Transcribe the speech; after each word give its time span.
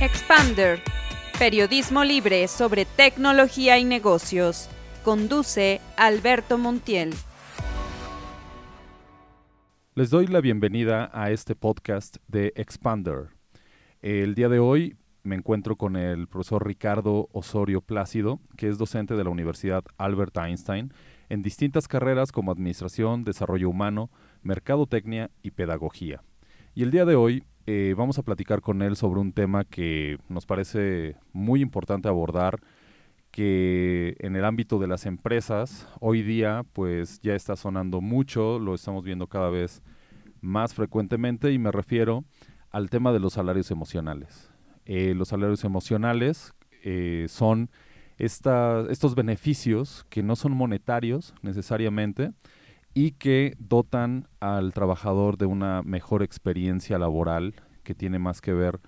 Expander, 0.00 0.80
periodismo 1.40 2.04
libre 2.04 2.46
sobre 2.46 2.84
tecnología 2.84 3.80
y 3.80 3.84
negocios. 3.84 4.70
Conduce 5.02 5.80
Alberto 5.96 6.56
Montiel. 6.56 7.14
Les 9.96 10.10
doy 10.10 10.28
la 10.28 10.40
bienvenida 10.40 11.10
a 11.12 11.32
este 11.32 11.56
podcast 11.56 12.18
de 12.28 12.52
Expander. 12.54 13.30
El 14.00 14.36
día 14.36 14.48
de 14.48 14.60
hoy 14.60 14.94
me 15.24 15.34
encuentro 15.34 15.74
con 15.74 15.96
el 15.96 16.28
profesor 16.28 16.64
Ricardo 16.64 17.28
Osorio 17.32 17.80
Plácido, 17.80 18.38
que 18.56 18.68
es 18.68 18.78
docente 18.78 19.16
de 19.16 19.24
la 19.24 19.30
Universidad 19.30 19.82
Albert 19.96 20.36
Einstein 20.36 20.92
en 21.28 21.42
distintas 21.42 21.88
carreras 21.88 22.30
como 22.30 22.52
Administración, 22.52 23.24
Desarrollo 23.24 23.68
Humano, 23.68 24.12
Mercadotecnia 24.42 25.32
y 25.42 25.50
Pedagogía. 25.50 26.22
Y 26.76 26.84
el 26.84 26.92
día 26.92 27.04
de 27.04 27.16
hoy 27.16 27.42
eh, 27.70 27.92
vamos 27.94 28.18
a 28.18 28.22
platicar 28.22 28.62
con 28.62 28.80
él 28.80 28.96
sobre 28.96 29.20
un 29.20 29.34
tema 29.34 29.62
que 29.62 30.16
nos 30.30 30.46
parece 30.46 31.16
muy 31.34 31.60
importante 31.60 32.08
abordar, 32.08 32.60
que 33.30 34.16
en 34.20 34.36
el 34.36 34.46
ámbito 34.46 34.78
de 34.78 34.86
las 34.86 35.04
empresas 35.04 35.86
hoy 36.00 36.22
día 36.22 36.64
pues 36.72 37.20
ya 37.20 37.34
está 37.34 37.56
sonando 37.56 38.00
mucho, 38.00 38.58
lo 38.58 38.74
estamos 38.74 39.04
viendo 39.04 39.26
cada 39.26 39.50
vez 39.50 39.82
más 40.40 40.72
frecuentemente 40.72 41.52
y 41.52 41.58
me 41.58 41.70
refiero 41.70 42.24
al 42.70 42.88
tema 42.88 43.12
de 43.12 43.20
los 43.20 43.34
salarios 43.34 43.70
emocionales. 43.70 44.50
Eh, 44.86 45.12
los 45.14 45.28
salarios 45.28 45.62
emocionales 45.62 46.54
eh, 46.82 47.26
son 47.28 47.68
estos 48.16 49.14
beneficios 49.14 50.06
que 50.08 50.22
no 50.22 50.36
son 50.36 50.56
monetarios 50.56 51.34
necesariamente, 51.42 52.32
y 52.94 53.12
que 53.12 53.54
dotan 53.60 54.26
al 54.40 54.72
trabajador 54.72 55.38
de 55.38 55.46
una 55.46 55.82
mejor 55.84 56.24
experiencia 56.24 56.98
laboral 56.98 57.54
que 57.88 57.94
tiene 57.94 58.18
más 58.18 58.42
que 58.42 58.52
ver 58.52 58.80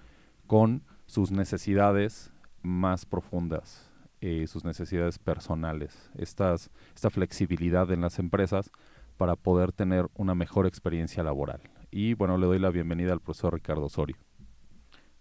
con 0.46 0.82
sus 1.06 1.30
necesidades 1.30 2.34
más 2.60 3.06
profundas, 3.06 3.90
eh, 4.20 4.46
sus 4.46 4.62
necesidades 4.62 5.18
personales, 5.18 6.10
estas, 6.18 6.70
esta 6.94 7.08
flexibilidad 7.08 7.90
en 7.92 8.02
las 8.02 8.18
empresas 8.18 8.70
para 9.16 9.36
poder 9.36 9.72
tener 9.72 10.10
una 10.12 10.34
mejor 10.34 10.66
experiencia 10.66 11.22
laboral. 11.22 11.62
Y 11.90 12.12
bueno, 12.12 12.36
le 12.36 12.44
doy 12.44 12.58
la 12.58 12.68
bienvenida 12.68 13.14
al 13.14 13.20
profesor 13.20 13.54
Ricardo 13.54 13.86
Osorio. 13.86 14.18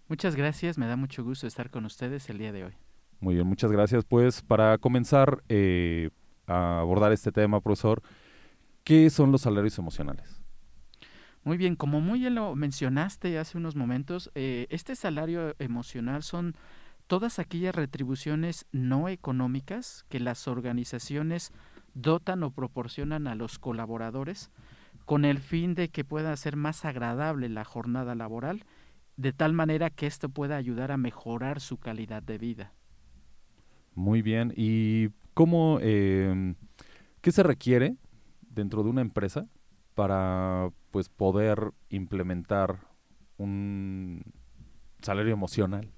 Muchas 0.08 0.36
gracias, 0.36 0.76
me 0.76 0.86
da 0.86 0.96
mucho 0.96 1.24
gusto 1.24 1.46
estar 1.46 1.70
con 1.70 1.86
ustedes 1.86 2.28
el 2.28 2.36
día 2.36 2.52
de 2.52 2.64
hoy. 2.64 2.74
Muy 3.18 3.36
bien, 3.36 3.46
muchas 3.46 3.72
gracias. 3.72 4.04
Pues 4.04 4.42
para 4.42 4.76
comenzar 4.76 5.42
eh, 5.48 6.10
a 6.46 6.80
abordar 6.80 7.12
este 7.12 7.32
tema, 7.32 7.62
profesor, 7.62 8.02
¿Qué 8.84 9.10
son 9.10 9.30
los 9.30 9.42
salarios 9.42 9.78
emocionales? 9.78 10.39
Muy 11.42 11.56
bien, 11.56 11.74
como 11.74 12.00
muy 12.00 12.28
lo 12.28 12.54
mencionaste 12.54 13.38
hace 13.38 13.56
unos 13.56 13.74
momentos, 13.74 14.30
eh, 14.34 14.66
este 14.70 14.94
salario 14.94 15.54
emocional 15.58 16.22
son 16.22 16.54
todas 17.06 17.38
aquellas 17.38 17.74
retribuciones 17.74 18.66
no 18.72 19.08
económicas 19.08 20.04
que 20.08 20.20
las 20.20 20.46
organizaciones 20.48 21.50
dotan 21.94 22.42
o 22.42 22.50
proporcionan 22.50 23.26
a 23.26 23.34
los 23.34 23.58
colaboradores 23.58 24.50
con 25.06 25.24
el 25.24 25.38
fin 25.38 25.74
de 25.74 25.88
que 25.88 26.04
pueda 26.04 26.36
ser 26.36 26.56
más 26.56 26.84
agradable 26.84 27.48
la 27.48 27.64
jornada 27.64 28.14
laboral, 28.14 28.64
de 29.16 29.32
tal 29.32 29.54
manera 29.54 29.90
que 29.90 30.06
esto 30.06 30.28
pueda 30.28 30.56
ayudar 30.56 30.92
a 30.92 30.98
mejorar 30.98 31.60
su 31.60 31.78
calidad 31.78 32.22
de 32.22 32.38
vida. 32.38 32.72
Muy 33.94 34.22
bien, 34.22 34.52
¿y 34.56 35.08
cómo, 35.34 35.78
eh, 35.80 36.54
qué 37.22 37.32
se 37.32 37.42
requiere 37.42 37.96
dentro 38.40 38.82
de 38.84 38.90
una 38.90 39.00
empresa 39.00 39.48
para 39.94 40.70
pues 40.90 41.08
poder 41.08 41.72
implementar 41.88 42.78
un 43.36 44.22
salario 45.00 45.32
emocional. 45.32 45.90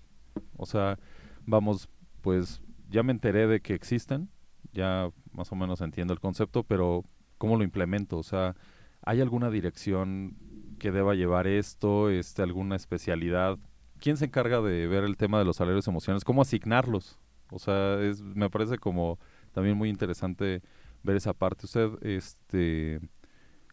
O 0.57 0.67
sea, 0.67 0.99
vamos, 1.45 1.89
pues 2.21 2.63
ya 2.89 3.03
me 3.03 3.13
enteré 3.13 3.47
de 3.47 3.61
que 3.61 3.75
existen, 3.75 4.29
ya 4.73 5.11
más 5.33 5.51
o 5.53 5.57
menos 5.57 5.81
entiendo 5.81 6.13
el 6.13 6.21
concepto, 6.21 6.63
pero 6.63 7.05
¿cómo 7.39 7.57
lo 7.57 7.65
implemento? 7.65 8.19
O 8.19 8.23
sea, 8.23 8.55
¿hay 9.03 9.21
alguna 9.21 9.51
dirección 9.51 10.37
que 10.79 10.93
deba 10.93 11.15
llevar 11.15 11.47
esto? 11.47 12.11
Este, 12.11 12.43
¿Alguna 12.43 12.77
especialidad? 12.77 13.59
¿Quién 13.99 14.17
se 14.17 14.27
encarga 14.27 14.61
de 14.61 14.87
ver 14.87 15.05
el 15.05 15.17
tema 15.17 15.39
de 15.39 15.45
los 15.45 15.57
salarios 15.57 15.87
emocionales? 15.89 16.25
¿Cómo 16.25 16.43
asignarlos? 16.43 17.19
O 17.51 17.59
sea, 17.59 18.01
es, 18.01 18.23
me 18.23 18.51
parece 18.51 18.79
como 18.79 19.19
también 19.53 19.77
muy 19.77 19.89
interesante 19.89 20.63
ver 21.03 21.17
esa 21.17 21.35
parte. 21.35 21.67
Usted, 21.67 21.91
este, 22.03 23.01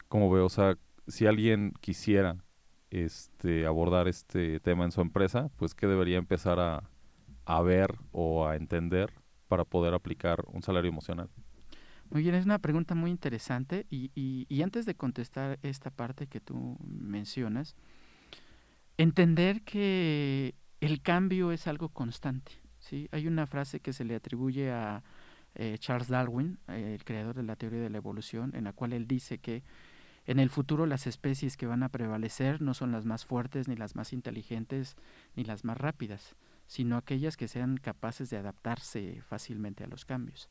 ¿cómo 0.08 0.30
ve? 0.32 0.42
O 0.42 0.50
sea, 0.50 0.78
si 1.10 1.26
alguien 1.28 1.74
quisiera 1.82 2.38
este, 2.90 3.66
abordar 3.66 4.08
este 4.08 4.60
tema 4.60 4.86
en 4.86 4.92
su 4.92 5.02
empresa, 5.02 5.50
pues 5.58 5.76
¿qué 5.76 5.88
debería 5.88 6.18
empezar 6.18 6.60
a, 6.60 6.90
a 7.46 7.62
ver 7.62 7.96
o 8.12 8.48
a 8.48 8.56
entender 8.56 9.14
para 9.48 9.66
poder 9.66 9.94
aplicar 9.94 10.44
un 10.48 10.64
salario 10.64 10.90
emocional? 10.90 11.30
Muy 12.10 12.24
bien, 12.24 12.34
es 12.34 12.46
una 12.46 12.60
pregunta 12.60 12.96
muy 12.96 13.12
interesante 13.12 13.86
y, 13.90 14.12
y, 14.16 14.48
y, 14.50 14.64
antes 14.64 14.86
de 14.88 14.96
contestar 14.96 15.60
esta 15.62 15.92
parte 15.92 16.26
que 16.26 16.40
tú 16.40 16.78
mencionas, 16.82 17.76
entender 18.98 19.62
que 19.62 20.56
el 20.82 21.02
cambio 21.02 21.52
es 21.52 21.68
algo 21.68 21.90
constante. 21.90 22.52
¿sí? 22.80 23.08
Hay 23.12 23.28
una 23.28 23.46
frase 23.46 23.80
que 23.80 23.94
se 23.94 24.06
le 24.06 24.16
atribuye 24.16 24.72
a 24.72 25.04
eh, 25.56 25.78
Charles 25.80 26.08
Darwin, 26.08 26.58
eh, 26.68 26.96
el 26.96 27.04
creador 27.04 27.36
de 27.36 27.44
la 27.44 27.56
teoría 27.56 27.82
de 27.82 27.90
la 27.90 27.98
evolución, 27.98 28.56
en 28.56 28.64
la 28.64 28.74
cual 28.74 28.94
él 28.94 29.08
dice 29.08 29.38
que 29.38 29.64
en 30.30 30.38
el 30.38 30.52
futuro 30.52 30.86
las 30.86 31.08
especies 31.08 31.58
que 31.58 31.66
van 31.66 31.82
a 31.82 31.90
prevalecer 31.90 32.62
no 32.62 32.76
son 32.76 32.92
las 32.92 33.04
más 33.04 33.26
fuertes, 33.26 33.68
ni 33.68 33.76
las 33.76 33.96
más 33.96 34.14
inteligentes, 34.14 34.96
ni 35.36 35.44
las 35.44 35.66
más 35.66 35.76
rápidas, 35.76 36.36
sino 36.68 36.98
aquellas 36.98 37.36
que 37.36 37.48
sean 37.48 37.78
capaces 37.78 38.30
de 38.30 38.38
adaptarse 38.38 39.24
fácilmente 39.28 39.84
a 39.84 39.88
los 39.88 40.06
cambios. 40.06 40.48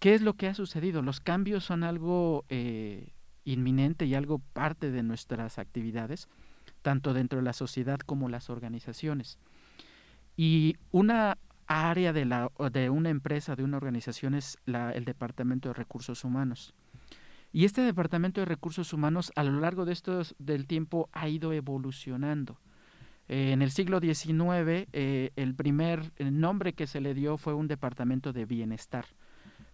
¿Qué 0.00 0.12
es 0.12 0.20
lo 0.20 0.34
que 0.34 0.48
ha 0.48 0.54
sucedido? 0.54 1.00
Los 1.00 1.20
cambios 1.20 1.64
son 1.64 1.82
algo 1.82 2.44
eh, 2.50 3.14
inminente 3.44 4.04
y 4.04 4.14
algo 4.14 4.40
parte 4.52 4.90
de 4.90 5.02
nuestras 5.02 5.58
actividades, 5.58 6.28
tanto 6.82 7.14
dentro 7.14 7.38
de 7.38 7.44
la 7.46 7.54
sociedad 7.54 8.00
como 8.00 8.28
las 8.28 8.50
organizaciones. 8.50 9.38
Y 10.36 10.76
una 10.90 11.38
área 11.66 12.12
de, 12.12 12.90
una 12.90 13.08
empresa, 13.08 13.56
de 13.56 13.64
una 13.64 13.78
organización, 13.78 14.34
es 14.34 14.58
el 14.66 15.06
Departamento 15.06 15.70
de 15.70 15.74
Recursos 15.74 16.22
Humanos. 16.22 16.74
Y 17.54 17.64
este 17.66 17.82
Departamento 17.82 18.40
de 18.40 18.46
Recursos 18.46 18.92
Humanos 18.92 19.30
a 19.36 19.44
lo 19.44 19.60
largo 19.60 19.84
de 19.84 19.92
estos, 19.92 20.34
del 20.40 20.66
tiempo 20.66 21.08
ha 21.12 21.28
ido 21.28 21.52
evolucionando. 21.52 22.58
Eh, 23.28 23.52
en 23.52 23.62
el 23.62 23.70
siglo 23.70 24.00
XIX, 24.00 24.88
eh, 24.92 25.30
el 25.36 25.54
primer 25.54 26.10
nombre 26.18 26.72
que 26.72 26.88
se 26.88 27.00
le 27.00 27.14
dio 27.14 27.38
fue 27.38 27.54
un 27.54 27.68
departamento 27.68 28.32
de 28.32 28.44
bienestar, 28.44 29.06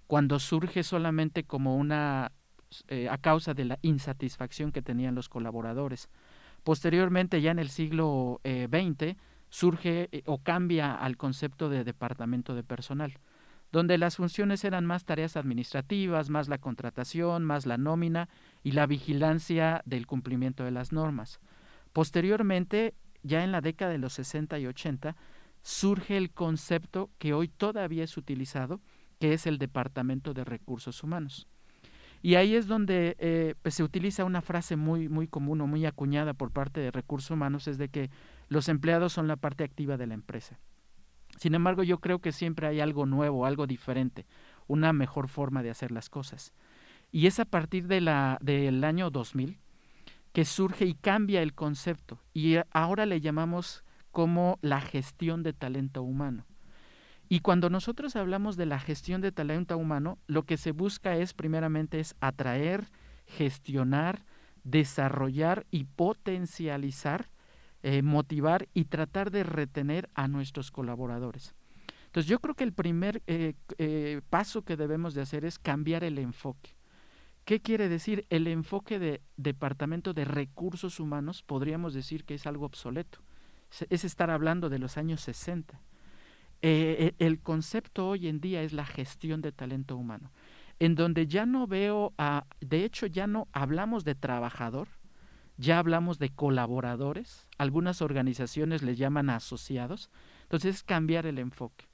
cuando 0.06 0.38
surge 0.38 0.82
solamente 0.82 1.44
como 1.44 1.74
una 1.78 2.32
eh, 2.88 3.08
a 3.08 3.16
causa 3.16 3.54
de 3.54 3.64
la 3.64 3.78
insatisfacción 3.80 4.72
que 4.72 4.82
tenían 4.82 5.14
los 5.14 5.30
colaboradores. 5.30 6.10
Posteriormente, 6.62 7.40
ya 7.40 7.50
en 7.50 7.60
el 7.60 7.70
siglo 7.70 8.42
XX, 8.44 9.16
surge 9.48 10.10
o 10.26 10.36
cambia 10.42 10.94
al 10.94 11.16
concepto 11.16 11.70
de 11.70 11.82
departamento 11.82 12.54
de 12.54 12.62
personal, 12.62 13.14
donde 13.72 13.98
las 13.98 14.16
funciones 14.16 14.64
eran 14.64 14.86
más 14.86 15.04
tareas 15.04 15.36
administrativas, 15.36 16.30
más 16.30 16.48
la 16.48 16.58
contratación, 16.58 17.44
más 17.44 17.66
la 17.66 17.78
nómina 17.78 18.28
y 18.62 18.72
la 18.72 18.86
vigilancia 18.86 19.82
del 19.84 20.06
cumplimiento 20.06 20.64
de 20.64 20.72
las 20.72 20.92
normas. 20.92 21.40
Posteriormente, 21.92 22.94
ya 23.22 23.44
en 23.44 23.52
la 23.52 23.60
década 23.60 23.92
de 23.92 23.98
los 23.98 24.14
60 24.14 24.58
y 24.58 24.66
80, 24.66 25.16
surge 25.62 26.16
el 26.16 26.30
concepto 26.30 27.10
que 27.18 27.32
hoy 27.32 27.48
todavía 27.48 28.04
es 28.04 28.16
utilizado, 28.16 28.80
que 29.18 29.34
es 29.34 29.46
el 29.46 29.58
Departamento 29.58 30.34
de 30.34 30.44
Recursos 30.44 31.02
Humanos. 31.02 31.46
Y 32.22 32.34
ahí 32.34 32.54
es 32.54 32.66
donde 32.66 33.16
eh, 33.18 33.54
pues, 33.62 33.74
se 33.74 33.82
utiliza 33.82 34.24
una 34.24 34.42
frase 34.42 34.76
muy, 34.76 35.08
muy 35.08 35.26
común 35.26 35.60
o 35.60 35.66
muy 35.66 35.86
acuñada 35.86 36.34
por 36.34 36.50
parte 36.50 36.80
de 36.80 36.90
recursos 36.90 37.30
humanos, 37.30 37.66
es 37.66 37.78
de 37.78 37.88
que 37.88 38.10
los 38.48 38.68
empleados 38.68 39.12
son 39.12 39.26
la 39.26 39.36
parte 39.36 39.64
activa 39.64 39.96
de 39.96 40.06
la 40.06 40.14
empresa. 40.14 40.58
Sin 41.40 41.54
embargo, 41.54 41.82
yo 41.82 42.00
creo 42.00 42.18
que 42.18 42.32
siempre 42.32 42.66
hay 42.66 42.80
algo 42.80 43.06
nuevo, 43.06 43.46
algo 43.46 43.66
diferente, 43.66 44.26
una 44.66 44.92
mejor 44.92 45.26
forma 45.26 45.62
de 45.62 45.70
hacer 45.70 45.90
las 45.90 46.10
cosas. 46.10 46.52
Y 47.10 47.26
es 47.28 47.40
a 47.40 47.46
partir 47.46 47.86
de 47.86 48.02
la, 48.02 48.36
del 48.42 48.84
año 48.84 49.08
2000 49.08 49.58
que 50.34 50.44
surge 50.44 50.84
y 50.84 50.92
cambia 50.92 51.40
el 51.40 51.54
concepto. 51.54 52.20
Y 52.34 52.56
ahora 52.72 53.06
le 53.06 53.22
llamamos 53.22 53.84
como 54.10 54.58
la 54.60 54.82
gestión 54.82 55.42
de 55.42 55.54
talento 55.54 56.02
humano. 56.02 56.44
Y 57.30 57.40
cuando 57.40 57.70
nosotros 57.70 58.16
hablamos 58.16 58.58
de 58.58 58.66
la 58.66 58.78
gestión 58.78 59.22
de 59.22 59.32
talento 59.32 59.78
humano, 59.78 60.18
lo 60.26 60.42
que 60.42 60.58
se 60.58 60.72
busca 60.72 61.16
es 61.16 61.32
primeramente 61.32 62.00
es 62.00 62.16
atraer, 62.20 62.90
gestionar, 63.24 64.26
desarrollar 64.62 65.66
y 65.70 65.84
potencializar, 65.84 67.30
eh, 67.82 68.02
motivar 68.02 68.68
y 68.74 68.84
tratar 68.84 69.30
de 69.30 69.42
retener 69.42 70.08
a 70.14 70.28
nuestros 70.28 70.70
colaboradores. 70.70 71.54
Entonces 72.06 72.28
yo 72.28 72.40
creo 72.40 72.54
que 72.54 72.64
el 72.64 72.72
primer 72.72 73.22
eh, 73.26 73.54
eh, 73.78 74.20
paso 74.30 74.62
que 74.62 74.76
debemos 74.76 75.14
de 75.14 75.22
hacer 75.22 75.44
es 75.44 75.58
cambiar 75.58 76.04
el 76.04 76.18
enfoque. 76.18 76.74
¿Qué 77.44 77.60
quiere 77.60 77.88
decir? 77.88 78.26
El 78.30 78.46
enfoque 78.46 78.98
de 78.98 79.22
departamento 79.36 80.12
de 80.12 80.24
recursos 80.24 81.00
humanos 81.00 81.42
podríamos 81.42 81.94
decir 81.94 82.24
que 82.24 82.34
es 82.34 82.46
algo 82.46 82.66
obsoleto 82.66 83.20
es 83.88 84.04
estar 84.04 84.30
hablando 84.30 84.68
de 84.68 84.78
los 84.78 84.96
años 84.96 85.20
60. 85.22 85.80
Eh, 86.62 87.14
e, 87.18 87.24
el 87.24 87.40
concepto 87.40 88.08
hoy 88.08 88.28
en 88.28 88.40
día 88.40 88.62
es 88.62 88.72
la 88.72 88.84
gestión 88.84 89.40
de 89.40 89.52
talento 89.52 89.96
humano, 89.96 90.30
en 90.78 90.94
donde 90.94 91.26
ya 91.26 91.46
no 91.46 91.66
veo, 91.66 92.12
a, 92.18 92.46
de 92.60 92.84
hecho 92.84 93.06
ya 93.06 93.26
no 93.26 93.48
hablamos 93.52 94.04
de 94.04 94.14
trabajador, 94.14 94.88
ya 95.60 95.78
hablamos 95.78 96.18
de 96.18 96.30
colaboradores, 96.30 97.46
algunas 97.58 98.00
organizaciones 98.00 98.82
les 98.82 98.96
llaman 98.96 99.28
asociados, 99.28 100.10
entonces 100.44 100.76
es 100.76 100.82
cambiar 100.82 101.26
el 101.26 101.38
enfoque. 101.38 101.84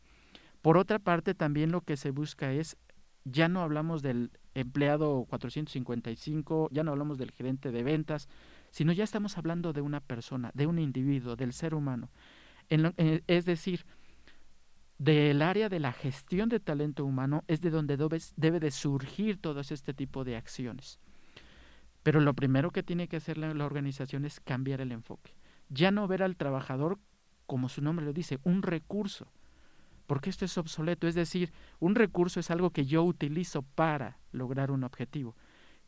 Por 0.62 0.78
otra 0.78 1.00
parte, 1.00 1.34
también 1.34 1.72
lo 1.72 1.80
que 1.80 1.96
se 1.96 2.12
busca 2.12 2.52
es, 2.52 2.76
ya 3.24 3.48
no 3.48 3.62
hablamos 3.62 4.02
del 4.02 4.30
empleado 4.54 5.26
455, 5.28 6.68
ya 6.70 6.84
no 6.84 6.92
hablamos 6.92 7.18
del 7.18 7.32
gerente 7.32 7.72
de 7.72 7.82
ventas, 7.82 8.28
sino 8.70 8.92
ya 8.92 9.02
estamos 9.02 9.36
hablando 9.36 9.72
de 9.72 9.80
una 9.80 10.00
persona, 10.00 10.52
de 10.54 10.68
un 10.68 10.78
individuo, 10.78 11.34
del 11.34 11.52
ser 11.52 11.74
humano. 11.74 12.10
Eh, 12.68 13.22
es 13.26 13.46
decir, 13.46 13.84
del 14.98 15.42
área 15.42 15.68
de 15.68 15.80
la 15.80 15.92
gestión 15.92 16.48
de 16.48 16.60
talento 16.60 17.04
humano 17.04 17.42
es 17.48 17.60
de 17.60 17.70
donde 17.70 17.96
debe, 17.96 18.60
de 18.60 18.70
surgir 18.70 19.40
todo 19.40 19.60
este 19.60 19.92
tipo 19.92 20.22
de 20.22 20.36
acciones. 20.36 21.00
Pero 22.06 22.20
lo 22.20 22.34
primero 22.34 22.70
que 22.70 22.84
tiene 22.84 23.08
que 23.08 23.16
hacer 23.16 23.36
la, 23.36 23.66
organización 23.66 24.24
es 24.24 24.38
cambiar 24.38 24.80
el 24.80 24.92
enfoque. 24.92 25.34
Ya 25.70 25.90
no 25.90 26.06
ver 26.06 26.22
al 26.22 26.36
trabajador, 26.36 27.00
como 27.46 27.68
su 27.68 27.82
nombre 27.82 28.06
lo 28.06 28.12
dice, 28.12 28.38
un 28.44 28.62
recurso, 28.62 29.26
porque 30.06 30.30
esto 30.30 30.44
es 30.44 30.56
obsoleto. 30.56 31.08
Es 31.08 31.16
decir, 31.16 31.52
un 31.80 31.96
recurso 31.96 32.38
es 32.38 32.52
algo 32.52 32.70
que 32.70 32.86
yo 32.86 33.02
utilizo 33.02 33.62
para 33.62 34.18
lograr 34.30 34.70
un 34.70 34.84
objetivo. 34.84 35.34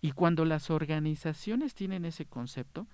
Y 0.01 0.11
cuando 0.11 0.45
las 0.45 0.71
organizaciones 0.71 1.77
tienen 1.77 2.05
ese 2.05 2.27
concepto, 2.27 2.89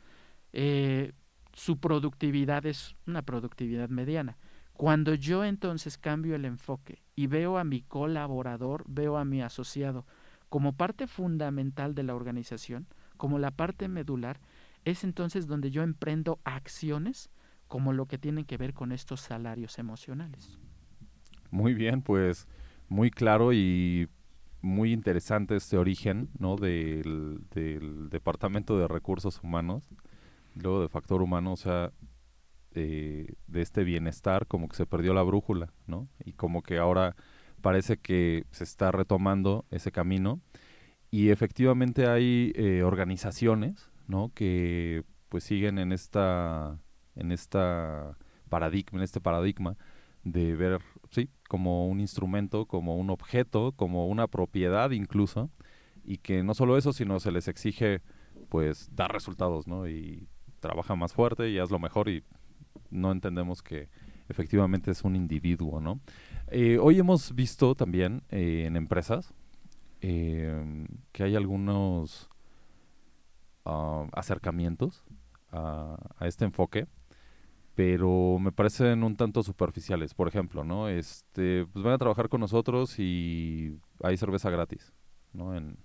eh, 0.52 1.12
su 1.54 1.78
productividad 1.78 2.66
es 2.66 2.94
una 3.06 3.22
productividad 3.22 3.88
mediana. 3.88 4.36
Cuando 4.74 5.14
yo 5.14 5.44
entonces 5.44 5.96
cambio 5.96 6.34
el 6.34 6.44
enfoque 6.44 7.02
y 7.16 7.28
veo 7.28 7.56
a 7.56 7.64
mi 7.64 7.80
colaborador, 7.80 8.84
veo 8.86 9.16
a 9.16 9.24
mi 9.24 9.40
asociado 9.40 10.04
como 10.50 10.74
parte 10.74 11.06
fundamental 11.06 11.94
de 11.94 12.02
la 12.02 12.14
organización, 12.14 12.86
como 13.24 13.38
la 13.38 13.52
parte 13.52 13.88
medular, 13.88 14.38
es 14.84 15.02
entonces 15.02 15.46
donde 15.46 15.70
yo 15.70 15.82
emprendo 15.82 16.40
acciones 16.44 17.30
como 17.68 17.94
lo 17.94 18.04
que 18.04 18.18
tienen 18.18 18.44
que 18.44 18.58
ver 18.58 18.74
con 18.74 18.92
estos 18.92 19.22
salarios 19.22 19.78
emocionales. 19.78 20.58
Muy 21.50 21.72
bien, 21.72 22.02
pues 22.02 22.46
muy 22.90 23.10
claro 23.10 23.54
y 23.54 24.10
muy 24.60 24.92
interesante 24.92 25.56
este 25.56 25.78
origen 25.78 26.28
¿no? 26.38 26.56
del, 26.56 27.40
Departamento 28.10 28.78
de 28.78 28.88
Recursos 28.88 29.40
Humanos, 29.42 29.88
luego 30.54 30.82
de 30.82 30.90
factor 30.90 31.22
humano, 31.22 31.54
o 31.54 31.56
sea, 31.56 31.92
de 32.72 33.36
este 33.54 33.84
bienestar, 33.84 34.46
como 34.46 34.68
que 34.68 34.76
se 34.76 34.84
perdió 34.84 35.14
la 35.14 35.22
brújula, 35.22 35.72
¿no? 35.86 36.08
Y 36.26 36.34
como 36.34 36.62
que 36.62 36.76
ahora 36.76 37.16
parece 37.62 37.96
que 37.96 38.44
se 38.50 38.64
está 38.64 38.92
retomando 38.92 39.64
ese 39.70 39.92
camino. 39.92 40.42
Y 41.14 41.30
efectivamente 41.30 42.08
hay 42.08 42.52
eh, 42.56 42.82
organizaciones, 42.82 43.88
¿no? 44.08 44.32
Que 44.34 45.04
pues 45.28 45.44
siguen 45.44 45.78
en 45.78 45.92
esta, 45.92 46.80
en 47.14 47.30
esta 47.30 48.18
paradigma, 48.48 48.98
en 48.98 49.04
este 49.04 49.20
paradigma 49.20 49.76
de 50.24 50.56
ver, 50.56 50.80
sí, 51.12 51.30
como 51.48 51.86
un 51.86 52.00
instrumento, 52.00 52.66
como 52.66 52.96
un 52.96 53.10
objeto, 53.10 53.70
como 53.76 54.08
una 54.08 54.26
propiedad 54.26 54.90
incluso, 54.90 55.52
y 56.02 56.18
que 56.18 56.42
no 56.42 56.52
solo 56.52 56.76
eso, 56.76 56.92
sino 56.92 57.20
se 57.20 57.30
les 57.30 57.46
exige 57.46 58.02
pues 58.48 58.88
dar 58.92 59.12
resultados, 59.12 59.68
¿no? 59.68 59.86
Y 59.86 60.26
trabaja 60.58 60.96
más 60.96 61.12
fuerte 61.12 61.48
y 61.48 61.60
haz 61.60 61.70
lo 61.70 61.78
mejor 61.78 62.08
y 62.08 62.24
no 62.90 63.12
entendemos 63.12 63.62
que 63.62 63.88
efectivamente 64.28 64.90
es 64.90 65.04
un 65.04 65.14
individuo, 65.14 65.80
¿no? 65.80 66.00
Eh, 66.48 66.76
hoy 66.82 66.98
hemos 66.98 67.36
visto 67.36 67.76
también 67.76 68.24
eh, 68.30 68.64
en 68.66 68.76
empresas 68.76 69.32
em, 70.04 70.86
que 71.12 71.24
hay 71.24 71.36
algunos 71.36 72.28
ah, 73.64 74.06
acercamientos 74.12 75.04
a, 75.52 75.96
este 76.20 76.44
enfoque 76.44 76.86
pero 77.74 78.38
me 78.38 78.52
parecen 78.52 79.02
un 79.02 79.16
tanto 79.16 79.42
superficiales. 79.42 80.14
Por 80.14 80.28
ejemplo, 80.28 80.62
¿no? 80.62 80.88
Este, 80.88 81.66
pues 81.72 81.84
van 81.84 81.94
a 81.94 81.98
trabajar 81.98 82.28
con 82.28 82.40
nosotros 82.40 83.00
y 83.00 83.80
hay 84.00 84.16
cerveza 84.16 84.48
gratis, 84.48 84.92
¿no? 85.32 85.56
En, 85.56 85.76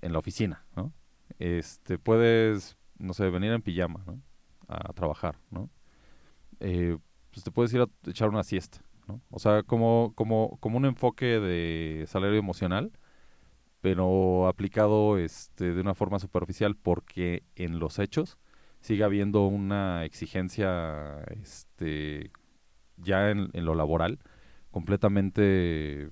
en 0.00 0.12
la 0.12 0.18
oficina, 0.18 0.64
¿no? 0.74 0.94
Este, 1.38 1.98
puedes, 1.98 2.78
no 2.98 3.12
sé, 3.12 3.28
venir 3.28 3.52
en 3.52 3.60
pijama, 3.60 4.02
¿no? 4.06 4.22
A 4.68 4.94
trabajar, 4.94 5.38
¿no? 5.50 5.68
Eh, 6.60 6.96
pues 7.30 7.44
te 7.44 7.50
puedes 7.50 7.74
ir 7.74 7.82
a 7.82 7.88
echar 8.08 8.30
una 8.30 8.42
siesta, 8.42 8.80
¿no? 9.06 9.22
O 9.30 9.38
sea, 9.38 9.62
como, 9.62 10.12
como, 10.14 10.58
como 10.60 10.76
un 10.78 10.84
enfoque 10.86 11.40
de 11.40 12.04
salario 12.06 12.38
emocional, 12.38 12.92
pero 13.80 14.48
aplicado 14.48 15.18
este, 15.18 15.72
de 15.72 15.80
una 15.80 15.94
forma 15.94 16.18
superficial 16.18 16.76
porque 16.76 17.44
en 17.54 17.78
los 17.78 17.98
hechos 17.98 18.38
sigue 18.80 19.04
habiendo 19.04 19.46
una 19.46 20.04
exigencia 20.04 21.22
este, 21.40 22.30
ya 22.96 23.30
en, 23.30 23.50
lo 23.52 23.74
laboral 23.74 24.18
completamente 24.70 26.10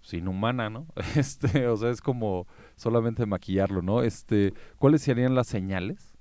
pues, 0.00 0.14
inhumana, 0.14 0.70
¿no? 0.70 0.86
Este, 1.16 1.68
o 1.68 1.76
sea, 1.76 1.90
es 1.90 2.00
como 2.00 2.46
solamente 2.76 3.26
maquillarlo, 3.26 3.82
¿no? 3.82 4.02
Este, 4.02 4.52
¿cuáles 4.78 5.02
serían 5.02 5.34
las 5.34 5.46
señales 5.46 6.16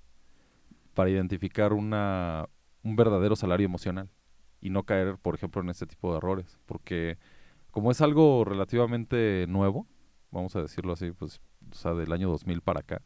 para 0.94 1.10
identificar 1.10 1.74
una 1.74 2.48
un 2.84 2.96
verdadero 2.96 3.36
salario 3.36 3.66
emocional 3.66 4.10
y 4.64 4.70
no 4.70 4.84
caer, 4.84 5.18
por 5.18 5.36
ejemplo, 5.36 5.62
en 5.62 5.70
este 5.70 5.86
tipo 5.86 6.12
de 6.12 6.18
errores? 6.18 6.58
Porque 6.66 7.18
como 7.70 7.92
es 7.92 8.00
algo 8.00 8.46
relativamente 8.46 9.46
nuevo, 9.50 9.86
vamos 10.32 10.56
a 10.56 10.62
decirlo 10.62 10.94
así, 10.94 11.12
pues, 11.12 11.42
o 11.70 11.76
sea, 11.76 11.94
del 11.94 12.14
año 12.14 12.30
2000 12.30 12.62
para 12.62 12.80
acá, 12.80 13.02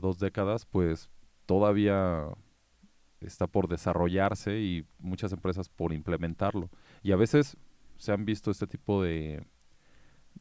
dos 0.00 0.18
décadas, 0.18 0.64
pues 0.64 1.10
todavía 1.44 2.28
está 3.20 3.46
por 3.46 3.68
desarrollarse 3.68 4.60
y 4.60 4.86
muchas 4.98 5.32
empresas 5.32 5.68
por 5.68 5.92
implementarlo. 5.92 6.70
Y 7.02 7.12
a 7.12 7.16
veces 7.16 7.58
se 7.96 8.12
han 8.12 8.24
visto 8.24 8.50
este 8.50 8.66
tipo 8.66 9.02
de, 9.02 9.44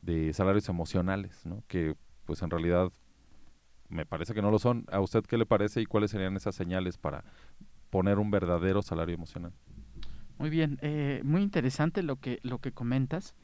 de 0.02 0.32
salarios 0.32 0.70
emocionales, 0.70 1.46
¿no? 1.46 1.64
que 1.68 1.96
pues 2.24 2.42
en 2.44 2.50
realidad 2.50 2.94
me 3.90 4.06
parece 4.06 4.34
que 4.34 4.42
no 4.42 4.52
lo 4.52 4.60
son. 4.60 4.86
¿A 4.90 5.02
usted 5.02 5.24
qué 5.26 5.38
le 5.38 5.46
parece 5.46 5.82
y 5.82 5.86
cuáles 5.86 6.12
serían 6.12 6.38
esas 6.38 6.56
señales 6.56 6.98
para 6.98 7.26
poner 7.90 8.20
un 8.20 8.32
verdadero 8.32 8.82
salario 8.82 9.16
emocional? 9.16 9.52
Muy 10.40 10.50
bien, 10.50 10.80
eh, 10.82 11.22
muy 11.26 11.42
interesante 11.42 12.02
lo 12.02 12.16
que, 12.16 12.40
lo 12.44 12.60
que 12.60 12.72
comentas. 12.72 13.36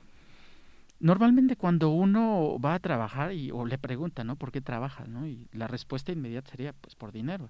Normalmente 1.01 1.57
cuando 1.57 1.89
uno 1.89 2.57
va 2.57 2.73
a 2.73 2.79
trabajar 2.79 3.33
y, 3.33 3.51
o 3.51 3.65
le 3.65 3.77
pregunta, 3.77 4.23
¿no? 4.23 4.37
¿Por 4.37 4.53
qué 4.53 4.61
trabaja? 4.61 5.03
¿no? 5.05 5.27
Y 5.27 5.49
la 5.51 5.67
respuesta 5.67 6.13
inmediata 6.13 6.51
sería, 6.51 6.71
pues 6.71 6.95
por 6.95 7.11
dinero. 7.11 7.49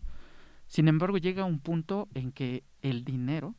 Sin 0.66 0.88
embargo, 0.88 1.20
llega 1.20 1.46
un 1.46 1.60
punto 1.60 2.10
en 2.16 2.32
que 2.32 2.64
el 2.82 3.06
dinero 3.06 3.54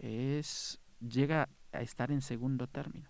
es, 0.00 0.80
llega 1.00 1.48
a 1.72 1.82
estar 1.82 2.10
en 2.10 2.20
segundo 2.20 2.66
término. 2.66 3.08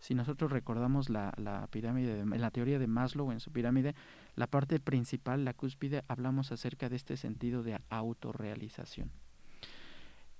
Si 0.00 0.16
nosotros 0.16 0.50
recordamos 0.50 1.08
la, 1.10 1.32
la 1.36 1.68
pirámide, 1.68 2.18
en 2.18 2.40
la 2.40 2.50
teoría 2.50 2.80
de 2.80 2.88
Maslow, 2.88 3.30
en 3.30 3.38
su 3.38 3.52
pirámide, 3.52 3.94
la 4.34 4.48
parte 4.48 4.80
principal, 4.80 5.44
la 5.44 5.54
cúspide, 5.54 6.02
hablamos 6.08 6.50
acerca 6.50 6.88
de 6.88 6.96
este 6.96 7.16
sentido 7.16 7.62
de 7.62 7.78
autorrealización. 7.88 9.12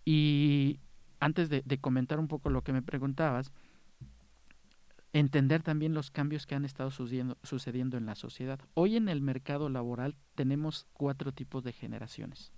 Y 0.05 0.81
antes 1.21 1.49
de 1.49 1.79
comentar 1.79 2.19
un 2.19 2.29
poco 2.29 2.51
lo 2.51 2.63
que 2.63 2.73
me 2.73 2.83
preguntabas, 2.83 3.53
entender 5.19 5.63
también 5.63 5.95
los 5.95 6.11
cambios 6.11 6.47
que 6.47 6.55
han 6.55 6.65
estado 6.65 6.91
sucediendo, 6.91 7.97
en 7.97 8.07
la 8.07 8.15
sociedad. 8.15 8.61
Hoy 8.75 8.97
en 8.97 9.09
el 9.09 9.21
mercado 9.21 9.69
laboral 9.69 10.15
tenemos 10.35 10.87
cuatro 10.93 11.33
tipos 11.33 11.65
de 11.65 11.73
generaciones. 11.73 12.53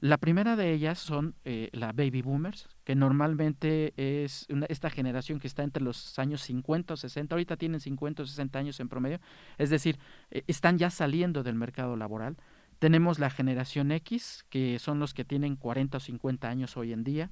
La 0.00 0.16
primera 0.16 0.54
de 0.54 0.72
ellas 0.72 0.98
son 0.98 1.34
eh, 1.44 1.70
la 1.72 1.92
baby 1.92 2.22
boomers, 2.22 2.68
que 2.84 2.94
normalmente 2.94 3.94
es 3.96 4.46
esta 4.68 4.90
generación 4.90 5.40
que 5.40 5.48
está 5.48 5.64
entre 5.64 5.82
los 5.82 6.18
años 6.20 6.42
50 6.42 6.94
o 6.94 6.96
60, 6.96 7.34
ahorita 7.34 7.56
tienen 7.56 7.80
50 7.80 8.22
o 8.22 8.26
60 8.26 8.58
años 8.58 8.78
en 8.78 8.88
promedio, 8.88 9.20
es 9.56 9.70
decir, 9.70 9.98
eh, 10.30 10.44
están 10.46 10.78
ya 10.78 10.90
saliendo 10.90 11.42
del 11.42 11.56
mercado 11.56 11.96
laboral. 11.96 12.36
Tenemos 12.78 13.18
la 13.18 13.28
generación 13.28 13.90
X, 13.90 14.44
que 14.50 14.78
son 14.78 15.00
los 15.00 15.14
que 15.14 15.24
tienen 15.24 15.56
40 15.56 15.96
o 15.96 16.00
50 16.00 16.48
años 16.48 16.76
hoy 16.76 16.92
en 16.92 17.02
día. 17.02 17.30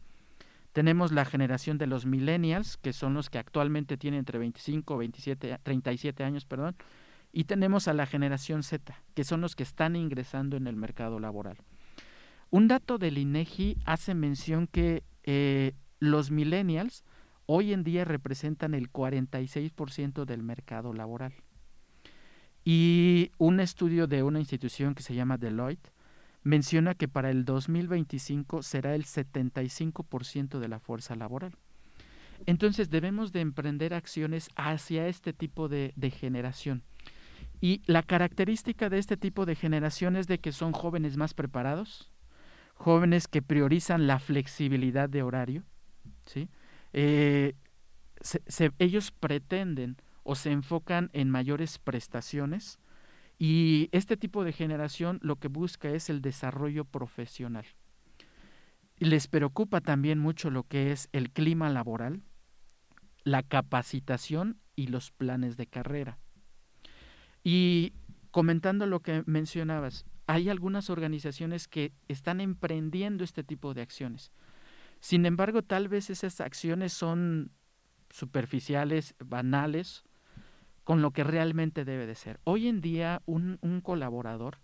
Tenemos 0.76 1.10
la 1.10 1.24
generación 1.24 1.78
de 1.78 1.86
los 1.86 2.04
millennials, 2.04 2.76
que 2.76 2.92
son 2.92 3.14
los 3.14 3.30
que 3.30 3.38
actualmente 3.38 3.96
tienen 3.96 4.18
entre 4.18 4.38
25, 4.38 4.98
27, 4.98 5.58
37 5.62 6.22
años, 6.22 6.44
perdón, 6.44 6.76
y 7.32 7.44
tenemos 7.44 7.88
a 7.88 7.94
la 7.94 8.04
generación 8.04 8.62
Z, 8.62 8.94
que 9.14 9.24
son 9.24 9.40
los 9.40 9.56
que 9.56 9.62
están 9.62 9.96
ingresando 9.96 10.54
en 10.58 10.66
el 10.66 10.76
mercado 10.76 11.18
laboral. 11.18 11.56
Un 12.50 12.68
dato 12.68 12.98
del 12.98 13.16
INEGI 13.16 13.78
hace 13.86 14.14
mención 14.14 14.66
que 14.66 15.02
eh, 15.22 15.72
los 15.98 16.30
millennials 16.30 17.04
hoy 17.46 17.72
en 17.72 17.82
día 17.82 18.04
representan 18.04 18.74
el 18.74 18.92
46% 18.92 20.26
del 20.26 20.42
mercado 20.42 20.92
laboral. 20.92 21.32
Y 22.66 23.30
un 23.38 23.60
estudio 23.60 24.08
de 24.08 24.22
una 24.22 24.40
institución 24.40 24.94
que 24.94 25.02
se 25.02 25.14
llama 25.14 25.38
Deloitte 25.38 25.90
menciona 26.46 26.94
que 26.94 27.08
para 27.08 27.30
el 27.30 27.44
2025 27.44 28.62
será 28.62 28.94
el 28.94 29.04
75% 29.04 30.60
de 30.60 30.68
la 30.68 30.78
fuerza 30.78 31.16
laboral. 31.16 31.56
Entonces 32.46 32.88
debemos 32.88 33.32
de 33.32 33.40
emprender 33.40 33.92
acciones 33.92 34.50
hacia 34.54 35.08
este 35.08 35.32
tipo 35.32 35.68
de, 35.68 35.92
generación. 36.16 36.84
Y 37.60 37.82
la 37.86 38.04
característica 38.04 38.88
de 38.88 38.98
este 38.98 39.16
tipo 39.16 39.44
de 39.44 39.56
generación 39.56 40.14
es 40.14 40.28
de 40.28 40.38
que 40.38 40.52
son 40.52 40.72
jóvenes 40.72 41.16
más 41.16 41.34
preparados, 41.34 42.12
jóvenes 42.74 43.26
que 43.26 43.42
priorizan 43.42 44.06
la 44.06 44.20
flexibilidad 44.20 45.08
de 45.08 45.24
horario, 45.24 45.64
¿sí? 46.26 46.48
Eh, 46.92 47.54
ellos 48.78 49.10
pretenden 49.10 49.96
o 50.22 50.36
se 50.36 50.52
enfocan 50.52 51.10
en 51.12 51.28
mayores 51.28 51.78
prestaciones 51.78 52.78
y 53.38 53.88
este 53.92 54.16
tipo 54.16 54.44
de 54.44 54.52
generación 54.52 55.18
lo 55.22 55.36
que 55.36 55.48
busca 55.48 55.90
es 55.90 56.08
el 56.08 56.22
desarrollo 56.22 56.84
profesional. 56.84 57.66
Les 58.98 59.28
preocupa 59.28 59.80
también 59.80 60.18
mucho 60.18 60.50
lo 60.50 60.62
que 60.62 60.90
es 60.92 61.08
el 61.12 61.30
clima 61.30 61.68
laboral, 61.68 62.22
la 63.24 63.42
capacitación 63.42 64.58
y 64.74 64.86
los 64.86 65.10
planes 65.10 65.56
de 65.56 65.66
carrera. 65.66 66.18
Y 67.44 67.92
comentando 68.30 68.86
lo 68.86 69.00
que 69.00 69.22
mencionabas, 69.26 70.06
hay 70.26 70.48
algunas 70.48 70.90
organizaciones 70.90 71.68
que 71.68 71.92
están 72.08 72.40
emprendiendo 72.40 73.22
este 73.22 73.44
tipo 73.44 73.74
de 73.74 73.82
acciones. 73.82 74.32
Sin 75.00 75.26
embargo, 75.26 75.62
tal 75.62 75.88
vez 75.88 76.10
esas 76.10 76.40
acciones 76.40 76.92
son 76.92 77.52
superficiales, 78.10 79.14
banales, 79.24 80.04
con 80.86 81.02
lo 81.02 81.10
que 81.10 81.24
realmente 81.24 81.84
debe 81.84 82.06
de 82.06 82.14
ser. 82.14 82.38
Hoy 82.44 82.68
en 82.68 82.80
día 82.80 83.20
un, 83.26 83.58
colaborador 83.82 84.58